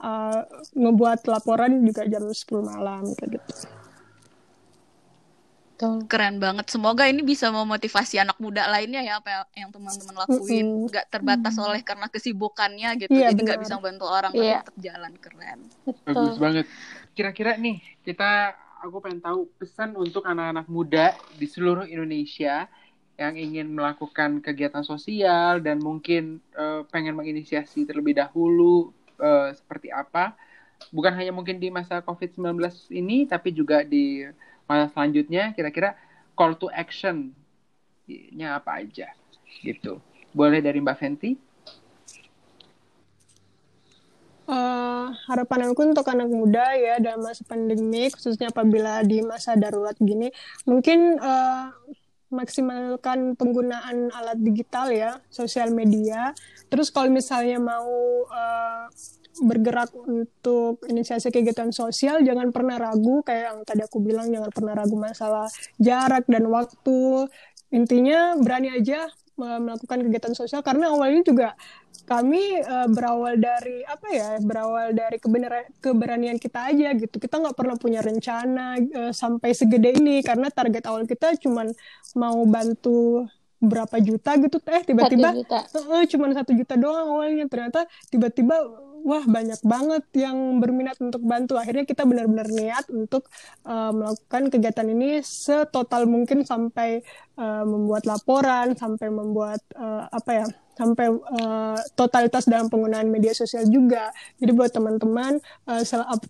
uh, 0.00 0.42
ngebuat 0.76 1.24
laporan 1.28 1.80
juga 1.84 2.04
jam 2.08 2.24
10 2.24 2.36
malam 2.62 3.04
kayak 3.16 3.40
gitu. 3.40 3.52
Keren 6.08 6.40
banget. 6.40 6.72
Semoga 6.72 7.04
ini 7.04 7.20
bisa 7.20 7.52
memotivasi 7.52 8.16
anak 8.16 8.40
muda 8.40 8.64
lainnya 8.64 9.04
ya 9.04 9.20
apa 9.20 9.44
yang 9.52 9.68
teman-teman 9.68 10.24
lakuin. 10.24 10.88
Nggak 10.88 11.12
terbatas 11.12 11.54
oleh 11.60 11.84
karena 11.84 12.08
kesibukannya 12.08 12.88
gitu. 13.04 13.12
Iya, 13.12 13.36
Jadi 13.36 13.40
nggak 13.44 13.60
bisa 13.60 13.76
bantu 13.76 14.08
orang 14.08 14.32
yeah. 14.32 14.64
tetap 14.64 14.76
jalan 14.80 15.12
keren. 15.20 15.60
Betul. 15.84 16.16
Bagus 16.16 16.38
banget. 16.40 16.66
Kira-kira 17.12 17.60
nih 17.60 17.84
kita 18.08 18.56
aku 18.80 19.04
pengen 19.04 19.20
tahu 19.20 19.52
pesan 19.60 19.92
untuk 20.00 20.24
anak-anak 20.24 20.64
muda 20.64 21.12
di 21.36 21.44
seluruh 21.44 21.84
Indonesia 21.84 22.64
yang 23.16 23.36
ingin 23.36 23.72
melakukan 23.72 24.44
kegiatan 24.44 24.84
sosial 24.84 25.60
dan 25.64 25.80
mungkin 25.80 26.40
uh, 26.56 26.84
pengen 26.88 27.16
menginisiasi 27.16 27.88
terlebih 27.88 28.16
dahulu 28.16 28.95
uh, 29.20 29.50
seperti 29.52 29.92
apa 29.92 30.36
bukan 30.92 31.12
hanya 31.16 31.32
mungkin 31.32 31.56
di 31.56 31.72
masa 31.72 32.04
COVID-19 32.04 32.60
ini 32.92 33.24
tapi 33.24 33.52
juga 33.52 33.82
di 33.82 34.28
masa 34.68 34.92
selanjutnya 34.92 35.54
kira-kira 35.56 35.96
call 36.36 36.58
to 36.58 36.68
action-nya 36.68 38.60
apa 38.60 38.84
aja 38.84 39.08
gitu. 39.64 40.02
Boleh 40.36 40.60
dari 40.60 40.82
Mbak 40.84 40.96
Fenty? 41.00 41.32
Uh, 44.46 45.10
harapan 45.26 45.74
aku 45.74 45.90
untuk 45.90 46.06
anak 46.06 46.30
muda 46.30 46.70
ya 46.78 47.02
dalam 47.02 47.26
masa 47.26 47.42
pandemi 47.42 48.06
khususnya 48.14 48.54
apabila 48.54 49.02
di 49.02 49.18
masa 49.18 49.58
darurat 49.58 49.98
gini 49.98 50.30
mungkin 50.62 51.18
uh, 51.18 51.74
maksimalkan 52.36 53.32
penggunaan 53.40 54.12
alat 54.12 54.36
digital 54.36 54.92
ya 54.92 55.16
sosial 55.32 55.72
media 55.72 56.36
Terus 56.66 56.90
kalau 56.90 57.10
misalnya 57.10 57.62
mau 57.62 58.26
uh, 58.26 58.86
bergerak 59.36 59.92
untuk 59.92 60.80
inisiasi 60.88 61.28
kegiatan 61.28 61.70
sosial, 61.70 62.24
jangan 62.24 62.50
pernah 62.50 62.80
ragu 62.80 63.20
kayak 63.22 63.44
yang 63.52 63.58
tadi 63.62 63.82
aku 63.84 64.00
bilang, 64.02 64.32
jangan 64.32 64.50
pernah 64.50 64.74
ragu 64.74 64.96
masalah 64.96 65.46
jarak 65.78 66.24
dan 66.26 66.48
waktu. 66.50 67.30
Intinya 67.70 68.34
berani 68.38 68.72
aja 68.72 69.06
melakukan 69.36 70.00
kegiatan 70.08 70.32
sosial 70.32 70.64
karena 70.64 70.96
awalnya 70.96 71.20
juga 71.20 71.48
kami 72.04 72.60
uh, 72.60 72.88
berawal 72.92 73.40
dari 73.40 73.80
apa 73.88 74.08
ya 74.12 74.28
berawal 74.42 74.92
dari 74.92 75.16
kebenaran 75.16 75.64
keberanian 75.80 76.36
kita 76.36 76.68
aja 76.68 76.92
gitu. 76.92 77.16
Kita 77.16 77.40
nggak 77.40 77.56
pernah 77.56 77.76
punya 77.80 78.04
rencana 78.04 78.76
uh, 78.76 79.12
sampai 79.16 79.56
segede 79.56 79.96
ini. 79.96 80.20
Karena 80.20 80.52
target 80.52 80.84
awal 80.84 81.08
kita 81.08 81.38
cuma 81.40 81.64
mau 82.12 82.42
bantu 82.44 83.24
berapa 83.56 83.96
juta 84.04 84.36
gitu 84.36 84.60
teh. 84.60 84.84
Tiba-tiba 84.84 85.32
uh, 85.48 86.04
cuma 86.10 86.30
satu 86.36 86.52
juta 86.52 86.76
doang 86.76 87.16
awalnya. 87.16 87.48
Ternyata 87.48 87.88
tiba-tiba 88.12 88.60
wah 89.06 89.22
banyak 89.22 89.62
banget 89.62 90.04
yang 90.18 90.58
berminat 90.58 90.98
untuk 90.98 91.22
bantu 91.22 91.54
akhirnya 91.54 91.86
kita 91.86 92.02
benar-benar 92.02 92.50
niat 92.50 92.90
untuk 92.90 93.30
uh, 93.62 93.94
melakukan 93.94 94.50
kegiatan 94.50 94.88
ini 94.90 95.22
setotal 95.22 96.10
mungkin 96.10 96.42
sampai 96.42 97.06
uh, 97.38 97.62
membuat 97.62 98.02
laporan 98.10 98.74
sampai 98.74 99.06
membuat 99.06 99.62
uh, 99.78 100.10
apa 100.10 100.30
ya 100.42 100.46
sampai 100.76 101.08
uh, 101.08 101.80
totalitas 101.96 102.44
dalam 102.44 102.68
penggunaan 102.68 103.08
media 103.08 103.32
sosial 103.32 103.64
juga. 103.64 104.12
Jadi 104.36 104.52
buat 104.52 104.68
teman-teman, 104.68 105.40
uh, 105.72 105.82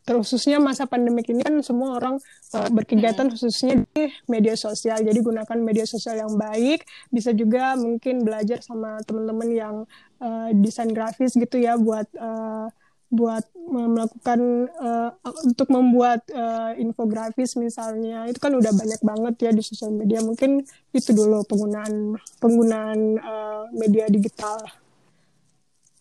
khususnya 0.07 0.63
masa 0.63 0.87
pandemi 0.87 1.27
ini 1.27 1.43
kan 1.43 1.59
semua 1.67 1.99
orang 1.99 2.23
uh, 2.55 2.69
berkegiatan 2.71 3.27
khususnya 3.27 3.83
di 3.91 4.07
media 4.31 4.55
sosial. 4.55 5.03
Jadi 5.03 5.19
gunakan 5.19 5.59
media 5.59 5.83
sosial 5.83 6.23
yang 6.23 6.39
baik. 6.39 6.87
Bisa 7.11 7.35
juga 7.35 7.75
mungkin 7.75 8.23
belajar 8.23 8.63
sama 8.63 9.03
teman-teman 9.03 9.49
yang 9.51 9.77
uh, 10.21 10.51
desain 10.57 10.91
grafis 10.91 11.35
gitu 11.35 11.57
ya 11.61 11.77
buat 11.81 12.09
uh, 12.17 12.69
buat 13.07 13.47
melakukan 13.71 14.67
uh, 14.83 15.15
untuk 15.47 15.71
membuat 15.71 16.27
uh, 16.35 16.75
infografis 16.75 17.55
misalnya 17.55 18.27
itu 18.27 18.39
kan 18.43 18.51
udah 18.51 18.75
banyak 18.75 18.99
banget 18.99 19.35
ya 19.47 19.51
di 19.55 19.63
sosial 19.63 19.95
media 19.95 20.19
mungkin 20.27 20.67
itu 20.91 21.15
dulu 21.15 21.47
penggunaan 21.47 22.19
penggunaan 22.43 22.99
uh, 23.23 23.71
media 23.71 24.11
digital 24.11 24.59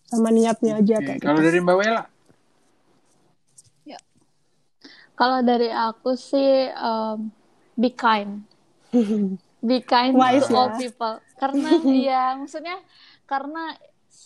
sama 0.10 0.34
niatnya 0.34 0.82
aja 0.82 0.98
kayak 0.98 1.22
kalau 1.22 1.42
gitu. 1.42 1.48
dari 1.54 1.58
Mbak 1.62 1.78
Wela 1.78 2.04
ya 3.86 4.00
Kalau 5.16 5.40
dari 5.48 5.72
aku 5.72 6.20
sih 6.20 6.68
um, 6.76 7.32
be 7.80 7.92
kind. 7.96 8.44
Be 9.66 9.82
kind 9.82 10.14
Wise 10.14 10.46
to 10.46 10.54
all 10.54 10.70
ya. 10.76 10.78
people. 10.78 11.16
Karena 11.42 11.70
ya 11.90 12.24
maksudnya 12.38 12.78
karena 13.26 13.74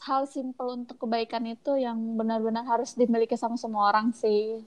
hal 0.06 0.28
simple 0.30 0.76
untuk 0.76 0.98
kebaikan 1.02 1.44
itu 1.48 1.76
yang 1.80 1.98
benar-benar 2.20 2.64
harus 2.68 2.96
dimiliki 2.96 3.36
sama 3.40 3.56
semua 3.60 3.92
orang 3.92 4.12
sih. 4.16 4.64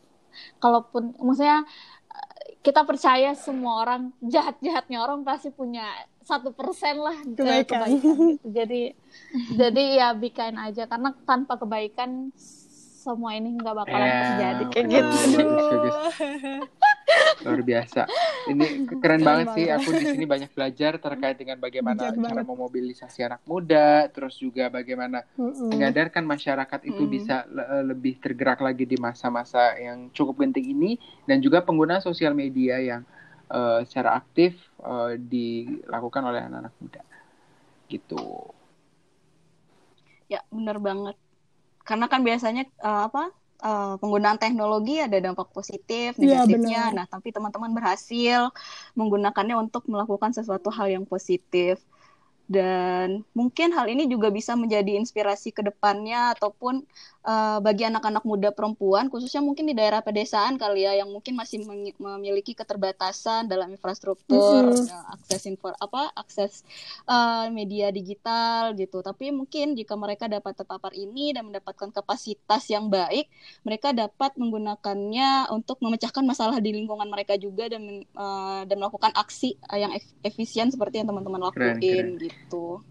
Kalaupun 0.63 1.13
maksudnya 1.21 1.65
eh, 2.13 2.57
kita 2.65 2.85
percaya 2.89 3.37
semua 3.37 3.85
orang 3.85 4.03
jahat-jahatnya 4.25 4.99
orang 5.03 5.25
pasti 5.25 5.53
punya 5.53 5.85
satu 6.23 6.55
persen 6.55 7.03
lah 7.03 7.19
ke 7.37 7.43
Kebaikan. 7.43 7.67
kebaikan 7.67 7.89
gitu. 7.99 8.39
Jadi 8.47 8.83
jadi 9.61 9.85
ya 9.99 10.09
be 10.15 10.31
kind 10.31 10.59
aja 10.59 10.87
karena 10.87 11.11
tanpa 11.27 11.59
kebaikan 11.59 12.31
semua 13.03 13.35
ini 13.35 13.59
nggak 13.59 13.75
bakalan 13.83 14.07
Ya, 14.07 14.21
terjadi 14.23 14.65
kayak 14.71 14.87
gitu. 14.87 15.19
Bagus, 15.35 15.67
bagus. 15.67 15.97
Luar 17.43 17.61
biasa. 17.67 18.03
Ini 18.47 18.65
keren 19.03 19.23
banget 19.27 19.47
sih. 19.59 19.67
banget. 19.67 19.83
Aku 19.83 19.91
di 19.99 20.07
sini 20.07 20.25
banyak 20.27 20.51
belajar 20.55 20.93
terkait 21.03 21.37
dengan 21.39 21.59
bagaimana 21.59 22.15
Bijak 22.15 22.23
cara 22.23 22.41
banget. 22.43 22.51
memobilisasi 22.55 23.19
anak 23.27 23.43
muda, 23.43 24.07
terus 24.15 24.39
juga 24.39 24.71
bagaimana 24.71 25.27
Mm-mm. 25.35 25.71
menyadarkan 25.75 26.23
masyarakat 26.23 26.81
itu 26.87 27.03
Mm. 27.03 27.11
bisa 27.11 27.43
le- 27.51 27.91
lebih 27.91 28.23
tergerak 28.23 28.63
lagi 28.63 28.87
di 28.87 28.95
masa-masa 28.99 29.75
yang 29.75 30.11
cukup 30.15 30.39
genting 30.47 30.71
ini, 30.71 30.91
dan 31.27 31.43
juga 31.43 31.63
penggunaan 31.63 32.03
sosial 32.03 32.31
media 32.35 32.79
yang 32.79 33.03
eh, 33.53 33.81
secara 33.85 34.17
aktif 34.17 34.55
eh, 34.81 35.19
dilakukan 35.19 36.23
oleh 36.23 36.41
anak-anak 36.47 36.75
muda. 36.79 37.03
Gitu. 37.91 38.25
Ya, 40.31 40.41
benar 40.49 40.81
banget. 40.81 41.19
Karena 41.89 42.07
kan 42.13 42.21
biasanya 42.29 42.63
eh, 42.87 43.01
apa 43.09 43.21
eh, 43.65 43.93
penggunaan 44.01 44.39
teknologi 44.43 44.93
ada 45.07 45.17
dampak 45.25 45.49
positif, 45.57 46.09
Iya, 46.23 46.39
negatifnya. 46.47 46.51
benar. 46.53 46.93
Nah, 46.97 47.05
tapi 47.13 47.29
teman-teman 47.35 47.73
berhasil 47.79 48.41
menggunakannya 48.99 49.55
untuk 49.65 49.83
melakukan 49.93 50.31
sesuatu 50.39 50.69
hal 50.77 50.89
yang 50.95 51.05
positif. 51.13 51.75
Dan 52.53 53.25
mungkin 53.39 53.73
hal 53.77 53.87
ini 53.89 54.05
juga 54.13 54.29
bisa 54.29 54.53
menjadi 54.59 54.91
inspirasi 55.01 55.49
ke 55.57 55.63
depannya 55.65 56.37
ataupun 56.37 56.85
eh, 57.23 57.59
bagi 57.63 57.83
anak-anak 57.87 58.25
muda 58.27 58.51
perempuan 58.51 59.07
khususnya 59.09 59.41
mungkin 59.43 59.71
di 59.71 59.75
daerah 59.75 60.03
pedesaan 60.03 60.59
kali 60.59 60.87
ya 60.87 60.93
yang 60.99 61.11
mungkin 61.11 61.35
masih 61.39 61.63
memiliki 61.97 62.53
keterbatasan 62.53 63.47
dalam 63.47 63.71
infrastruktur, 63.73 64.69
Mm-mm. 64.69 64.91
eh, 64.91 65.05
akses 65.15 65.43
info 65.47 65.71
apa 65.79 66.11
akses 66.19 66.63
eh, 67.09 67.47
media 67.51 67.89
digital 67.95 68.75
gitu. 68.75 69.01
Tapi 69.01 69.31
mungkin 69.31 69.75
jika 69.79 69.95
mereka 69.95 70.27
dapat 70.27 70.53
terpapar 70.59 70.93
ini 70.95 71.33
dan 71.35 71.49
mendapatkan 71.49 71.91
kapasitas 71.91 72.67
yang 72.71 72.91
baik, 72.91 73.27
mereka 73.67 73.95
dapat 73.95 74.35
menggunakannya 74.39 75.51
untuk 75.55 75.79
memecahkan 75.83 76.25
masalah 76.27 76.59
di 76.59 76.71
lingkungan 76.75 77.07
mereka 77.09 77.35
juga 77.39 77.71
dan 77.73 77.83
eh, 78.03 78.61
dan 78.67 78.77
melakukan 78.79 79.13
aksi 79.15 79.57
yang 79.75 79.93
ef- 79.95 80.15
efisien 80.23 80.69
seperti 80.71 81.03
yang 81.03 81.09
teman-teman 81.11 81.51
lakuin 81.51 81.79
Keren, 81.79 81.79
keren. 81.81 82.09
gitu. 82.19 82.83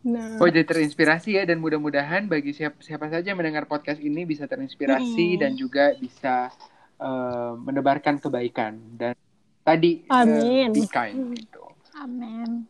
Nah, 0.00 0.40
Oh 0.40 0.48
jadi 0.48 0.64
terinspirasi 0.64 1.36
ya 1.36 1.44
dan 1.44 1.60
mudah-mudahan 1.60 2.24
bagi 2.24 2.50
siapa, 2.50 2.80
siapa 2.80 3.06
saja 3.06 3.26
yang 3.26 3.36
mendengar 3.36 3.64
podcast 3.64 4.00
ini 4.00 4.24
bisa 4.24 4.44
terinspirasi 4.44 5.36
Mm. 5.36 5.38
dan 5.38 5.52
juga 5.54 5.92
bisa 5.94 6.48
eh, 6.96 7.52
menebarkan 7.56 8.16
kebaikan 8.16 8.76
dan 8.94 9.16
tadi 9.60 10.04
eh, 10.04 10.12
Amin. 10.12 10.68
be 10.70 10.84
kind 10.84 11.32
gitu. 11.32 11.64
Amin. 11.94 12.64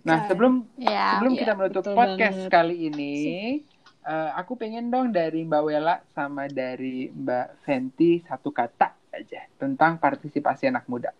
Nah 0.00 0.24
sebelum 0.24 0.64
Ya. 0.76 1.16
sebelum 1.16 1.32
iya, 1.32 1.40
kita 1.40 1.52
menutup 1.52 1.82
betul 1.82 1.92
podcast 1.94 2.40
banget. 2.40 2.52
kali 2.52 2.76
ini, 2.88 3.14
eh, 4.02 4.30
aku 4.32 4.56
pengen 4.56 4.88
dong 4.88 5.12
dari 5.12 5.44
Mbak 5.44 5.62
Wela 5.62 6.00
sama 6.08 6.44
dari 6.44 7.08
Mbak 7.08 7.48
Fenty 7.62 8.20
satu 8.22 8.48
kata 8.48 8.96
aja 9.12 9.44
tentang 9.56 9.96
partisipasi 9.96 10.68
anak 10.68 10.84
muda. 10.86 11.12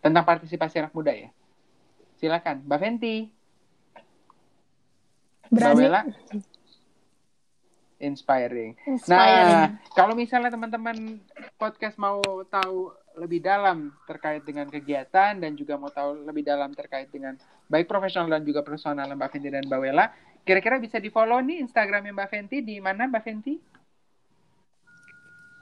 Tentang 0.00 0.24
partisipasi 0.24 0.76
anak 0.78 0.92
muda 0.92 1.12
ya. 1.12 1.28
Silakan, 2.16 2.64
Mbak 2.64 2.78
Fenty. 2.78 3.16
Mbak 5.48 5.56
berani. 5.56 5.80
Wela. 5.80 6.00
Inspiring. 7.98 8.78
Inspiring. 8.86 9.46
Nah, 9.50 9.74
kalau 9.90 10.14
misalnya 10.14 10.54
teman-teman 10.54 11.18
podcast 11.58 11.98
mau 11.98 12.22
tahu 12.46 12.94
lebih 13.18 13.42
dalam 13.42 13.90
terkait 14.06 14.46
dengan 14.46 14.70
kegiatan 14.70 15.34
dan 15.34 15.52
juga 15.58 15.74
mau 15.74 15.90
tahu 15.90 16.22
lebih 16.22 16.46
dalam 16.46 16.70
terkait 16.70 17.10
dengan 17.10 17.34
baik 17.66 17.90
profesional 17.90 18.30
dan 18.30 18.46
juga 18.46 18.62
personal 18.62 19.10
Mbak 19.10 19.30
Fenty 19.34 19.50
dan 19.50 19.66
Mbak 19.66 19.80
Wela, 19.82 20.14
kira-kira 20.46 20.78
bisa 20.78 21.02
di 21.02 21.10
follow 21.10 21.42
nih 21.42 21.58
Instagramnya 21.58 22.14
Mbak 22.14 22.30
Fenty 22.30 22.62
di 22.62 22.78
mana 22.78 23.10
Mbak 23.10 23.22
Fenty? 23.26 23.58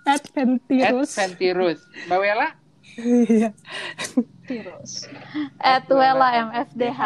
At 0.06 0.22
At 0.22 0.24
Ventirus. 0.30 1.10
Fentirus. 1.18 1.80
Mbak 2.06 2.20
Wela? 2.20 2.48
Iya. 2.94 3.50
Terus. 4.46 5.10
At 5.58 5.90
Wela 5.90 6.28
MFDH. 6.52 7.00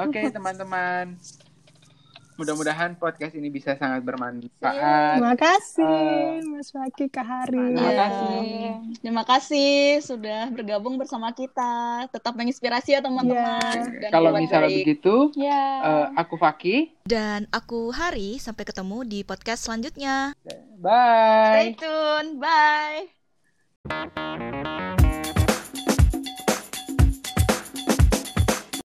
Oke 0.00 0.32
teman-teman. 0.32 1.20
Mudah-mudahan 2.38 2.94
podcast 2.94 3.34
ini 3.34 3.50
bisa 3.50 3.74
sangat 3.74 3.98
bermanfaat. 4.00 5.18
Terima 5.18 5.34
kasih 5.34 6.38
Eh, 6.38 6.46
Mas 6.46 6.70
Waki 6.70 7.10
Kak 7.10 7.26
Hari. 7.26 7.74
Terima 7.74 7.82
Iya. 7.84 7.98
kasih. 7.98 8.46
Terima 9.02 9.24
kasih 9.24 9.72
sudah 10.00 10.46
bergabung 10.48 10.94
bersama 10.94 11.34
kita. 11.34 12.06
Tetap 12.08 12.32
menginspirasi 12.32 12.94
ya 12.94 13.02
teman-teman. 13.02 13.58
Iya. 13.58 13.90
Dan 14.00 14.10
Kalau 14.14 14.30
misalnya 14.32 14.70
baik. 14.70 14.78
begitu, 14.80 15.34
Ya. 15.34 15.64
eh, 15.82 16.06
aku 16.14 16.38
Faki. 16.38 16.94
Dan 17.02 17.50
aku 17.50 17.90
Hari, 17.90 18.38
sampai 18.38 18.62
ketemu 18.62 19.02
di 19.02 19.26
podcast 19.26 19.66
selanjutnya. 19.66 20.30
Bye. 20.78 21.74
Stay 21.74 21.74
tune. 21.74 22.38
Bye. 22.38 23.10